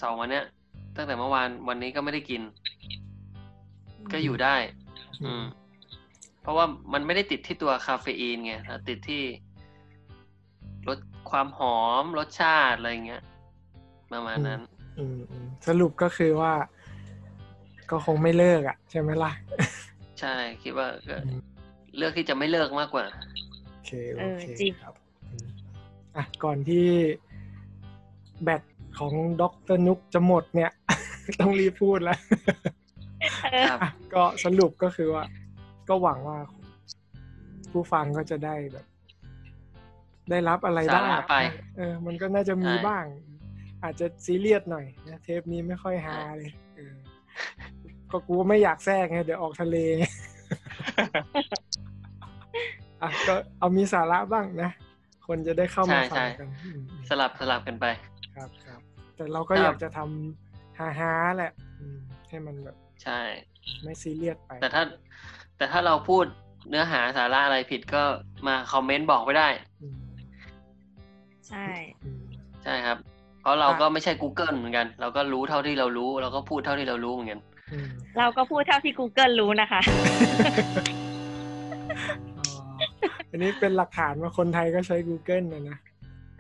[0.02, 0.44] สองวันเนี้ย
[0.96, 2.42] ตั้งแต่เมื่อวานวันนี้ก็ไม่ได้กิน
[4.12, 4.56] ก็อยู่ได้
[5.24, 5.44] อืม
[6.42, 9.22] เพราะว่ามันไม่ได้ติดที่ตัวคาเฟอีนไงแต่ติดที่
[10.88, 10.98] รส
[11.30, 13.22] ความหอมรสชาติอะไรเงี้ย
[14.12, 14.60] ประมาณนั้น
[14.98, 16.52] อืมอืมสรุปก็คือว่า
[17.90, 19.32] ก็คงไม่เลิกอะ ใช่ไหมล่ะ
[20.20, 21.40] ใช่ คิดว่าก็อืม
[21.96, 23.04] เลือกที่จะไม่เลิกมากกว่า
[23.43, 23.43] โอ
[23.86, 24.94] เคเอโออเคจริงครับ
[25.30, 25.46] อืม
[26.16, 26.86] อะก่อนที่
[28.42, 28.62] แบต
[28.98, 30.70] ของด็อกเตอร์นุกจะหมดเนี่ย
[31.40, 32.18] ต้องรีบพูดแล้ว
[33.52, 35.24] เออครับอะก็สรุปก็คือว่า
[35.88, 36.38] ก็หวังว่า
[37.72, 38.86] ผู้ฟังก็จะได้แบบ
[40.30, 41.36] ได้รับอะไรบ้างสาระไป
[41.76, 43.04] เออ มันก็น่าจะมีใช่บ้าง
[43.82, 46.94] อาจจะซีเรียสหน่อยนะเทปนี้ไม่ค่อยฮาเลยเออ
[48.10, 50.04] ก็กูไม่อยากแทรกไงเดี๋ยวออกทะเลไง
[53.04, 54.70] อะก็เอามีสาระบ้างนะ
[55.26, 57.86] คนจะได้เข้ามาใช่ฟัใช่งกันอืมสลับสลับกันไป
[58.36, 58.80] ครับครับ
[59.16, 61.98] แต่เราก็ครับอยากจะทำฮาฮาๆแหละอืม
[62.28, 63.20] ให้มันแบบ ใช่
[63.82, 64.82] ไม่ซีเรียสไป แต่ถ้า
[65.56, 66.24] แต่ถ้าเราพูด
[66.68, 68.02] เนื้อหาสาระอะไรผิดก็
[68.46, 69.48] มาคอมเมนต์บอกไม่ได้
[69.82, 69.98] อืม
[71.48, 71.66] ใช่
[72.04, 72.22] อืม
[72.64, 72.98] ใช่ครับ
[73.40, 77.40] เพราะเราอะก็ไม่ใช่ Google เหมือนกัน เราก็รู้เท่าที่เรารู้ เราก็พูดเท่าที่เรารู้เหมือนกัน
[77.72, 77.88] อืม
[78.18, 81.03] เราก็พูดเท่าที่ Google รู้นะคะอ๋อ
[83.34, 85.78] อันนี้เป็นหลักฐานว่าคนไทยก็ใช้ Google นะนะ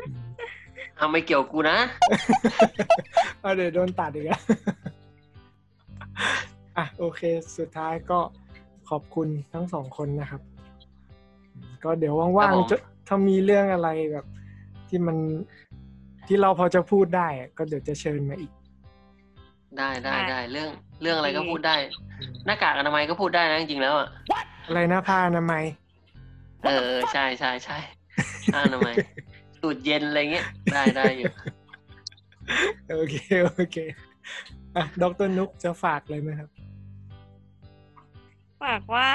[0.00, 0.24] อืม
[0.96, 1.78] เอาไม่เกี่ยวกูนะ
[3.40, 4.40] เอาเดี๋ยวโดนตัดอีกแล้ว
[6.76, 7.20] อะโอเค
[7.58, 8.18] สุดท้ายก็
[8.90, 10.42] ขอบคุณทั้งสองคนนะครับ
[11.84, 12.76] ก็เดี๋ยวว่างครับผมๆจะ
[13.08, 14.26] ถ้ามีเรื่องอะไรแบบ
[14.88, 15.16] ที่มัน
[16.26, 18.52] ที่เราพอจะพูดได้อะก็เดี๋ยวจะเชิญมาอีก
[19.78, 20.70] ได้ได้ได้ได้เรื่อง
[21.02, 21.76] เรื่องอะไรก็ดีพูดได้
[22.20, 24.08] อืมหน้ากากอนามัยก็พูดได้นะจริงๆแล้วอะ
[24.66, 25.64] อะไรนะผ้าอนามัย
[26.64, 27.78] เออเออใช่ใช่ใช่
[28.52, 28.94] ผ้าอนามัย
[29.60, 31.32] สูตรเย็นอะไรเงี้ยได้ได้อยู่
[32.92, 33.76] โอเคโอเค
[34.76, 36.48] อะดรนุกจะฝากเลยไหมครับ
[38.62, 39.10] ฝากว่า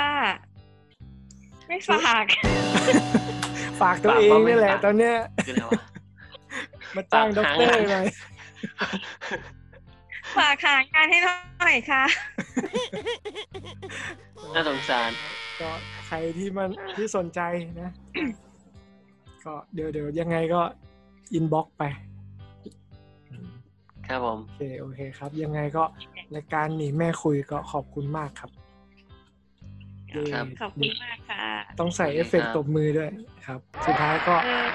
[1.68, 2.26] ไม่ฝาก
[3.82, 5.84] ฝากตัวเองนี่แหละ ตอนเนี้ยคืออะไรวะ
[6.96, 8.06] มาจ้างฝากด็อกหาเตอร์งานหน่อย
[10.38, 12.04] ฝากหางานให้หน่อยค่ะ
[14.56, 15.12] น่าสงสาร
[15.62, 15.70] ก็
[16.08, 17.42] ใครที่มันที่สนใจ
[17.82, 17.92] นะ
[19.44, 20.62] ก็เดี๋ยวเดี๋ยวยังไงก็
[21.34, 21.84] inbox ไป
[24.08, 25.84] ครับผมโอเคโอเคครับ ยังไงก็
[26.36, 28.52] รายการหนีแม่คุยก็ขอบคุณมากครับ
[30.10, 31.44] เย้ครับขอบคุณมากค่ะ
[31.80, 33.10] ต้องใส่โอเคเอฟเฟกต์ครับตบมือด้วย
[33.46, 34.66] ครับ สุดท้ายก็เออ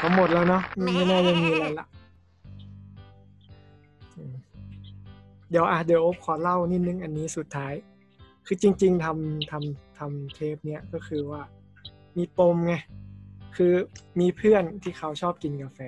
[0.00, 1.86] ก็หมดแล้วเนาะไม่ไม่น่าจะมีอะไรละ
[4.16, 4.34] อืม
[5.50, 7.74] เดี๋ยวอะเดี๋ยวโอ๊บขอเล่านิดนึงอันนี้สุดท้าย
[8.46, 11.42] คือจริง ๆทำทำ ทำเทปเนี้ยก็คือว่า
[12.16, 12.74] มีปมไง
[13.56, 13.72] คือ
[14.20, 15.80] มีเพื่อนที่เขาชอบกินกาแฟ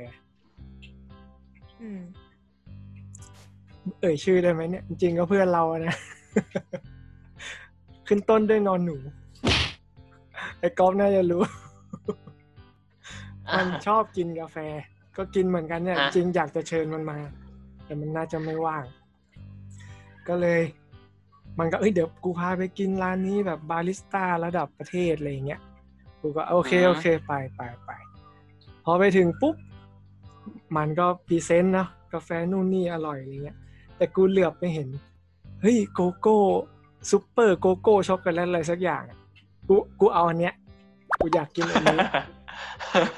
[1.82, 2.00] อืม
[4.00, 5.94] เอ่ยชื่อได้ไหมเนี่ย จริงๆก็เพื่อนเราอะนะ
[8.06, 8.96] ขึ้นต้นด้วยนอนหนู
[10.58, 11.42] ไอ้ก๊อฟน่าจะรู้
[13.56, 14.56] มันชอบกินกาแฟ
[15.16, 17.18] ก็กินเหมือนกันเนี่ยฮะจริงอยากจะเชิญมันมา
[17.84, 18.84] แต่มันน่าจะไม่ว่าง
[20.28, 20.60] ก็เลย
[21.58, 25.60] มันก็เอ้ยเดี๋ยวกูพาไปกินร้านนี้แบบบาริสต้าระดับประเทศอะไรอย่างเงี้ย
[26.20, 27.90] กูก็โอเคโอเคไปไปไป
[28.84, 29.56] พอไปถึงปุ๊บ
[30.76, 33.58] มันก็ present เนาะกาแฟนู่นนี่อร่อยอะไรเงี้ย
[33.96, 34.88] แต่กูเหลือบไปเห็น
[35.60, 36.38] เฮ้ยโกโก้
[37.10, 39.18] ซุปเปอร์โกโก้ช็อกโกแลตอะไรสักอย่างอะ
[39.68, 40.54] กูกูเอาอันเนี้ย
[41.20, 41.98] กูอยากกินอันนี้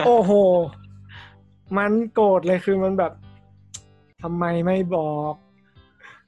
[0.06, 0.32] โอ้โห
[1.76, 3.12] มันโกรธเลยคือมันแบบ
[4.22, 5.34] ทำไมไม่บอก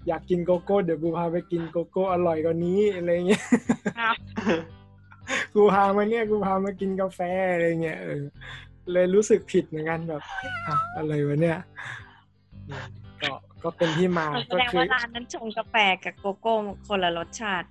[0.06, 3.44] อยากกินโกโก้เดี๋ยวกูพาไปกินโกโก้อร่อยกว่านี้อะไรเงี้ย
[3.98, 4.14] ครับ
[5.54, 7.20] กูพามาเนี่ยกูพามากินกาแฟ
[7.52, 8.22] อะไรเงี้ยเออ
[8.92, 10.22] เลยรู้สึกผิดเหมือนกันแบบ
[10.66, 11.58] อะอะไรวะเนี่ย
[12.68, 12.86] อืม
[13.22, 13.32] ก็
[13.64, 15.74] ก็เป็นที่มาก็คือแสดงว่าร้านนั้นชงกาแฟ
[16.04, 16.54] กับโกโก้
[16.88, 17.68] คนละรสชาติ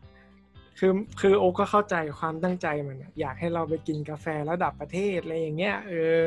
[0.80, 6.20] คือคือโอ๊กก็เข้าใจความตั้งใจมันอะอยากให้เราไปกินกาแฟระดับประเทศอะไรอย่างเงี้ยเออ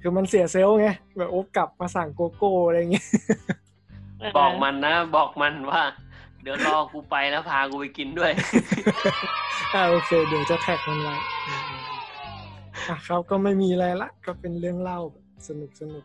[0.00, 3.06] คือมันเสียเซลล์ไงแบบโอ๊กกลับมาสั่งโกโก้อะไรอย่างเงี้ย
[4.38, 5.82] บอกมันนะ บอกมันว่า
[6.42, 8.32] เดี๋ยวรอกูไปแล้วพากูไปกินด้วย
[9.74, 11.16] อ่าโอเค เดี๋ยวจะแท็กมันไว้
[11.46, 16.04] อืมๆอะเขาก็ไม่มีอะไรละ ก็เป็นเรื่องเล่าแบบสนุกสนุก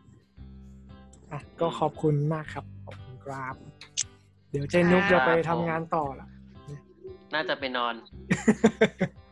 [1.32, 3.54] อะก็ขอบคุณมากครับ ขอบคุณครับ
[4.50, 6.28] เดี๋ยวเจนุกจะไปทำงานต่อละ
[7.34, 7.94] น่าจะไปนอน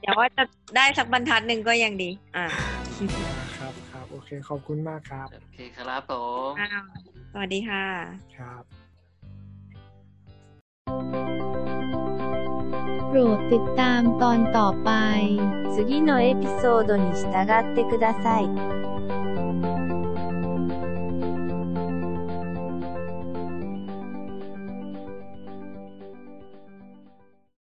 [0.00, 0.44] เดี๋ยวว่าจะ
[0.76, 2.46] ได้สักบรรทัดหนึ่งก็ยังดี อ่า
[3.56, 6.12] ครับครับ โอเค ขอบคุณมากครับ โอเคครับผ
[6.50, 6.84] มอ้าว
[7.31, 7.85] สวัสดีค่ะ
[8.37, 8.63] ครับ
[13.07, 14.91] โปรดติดตามตอนต่อไป
[15.73, 17.25] 次のエピソードに従
[17.61, 18.74] ってください。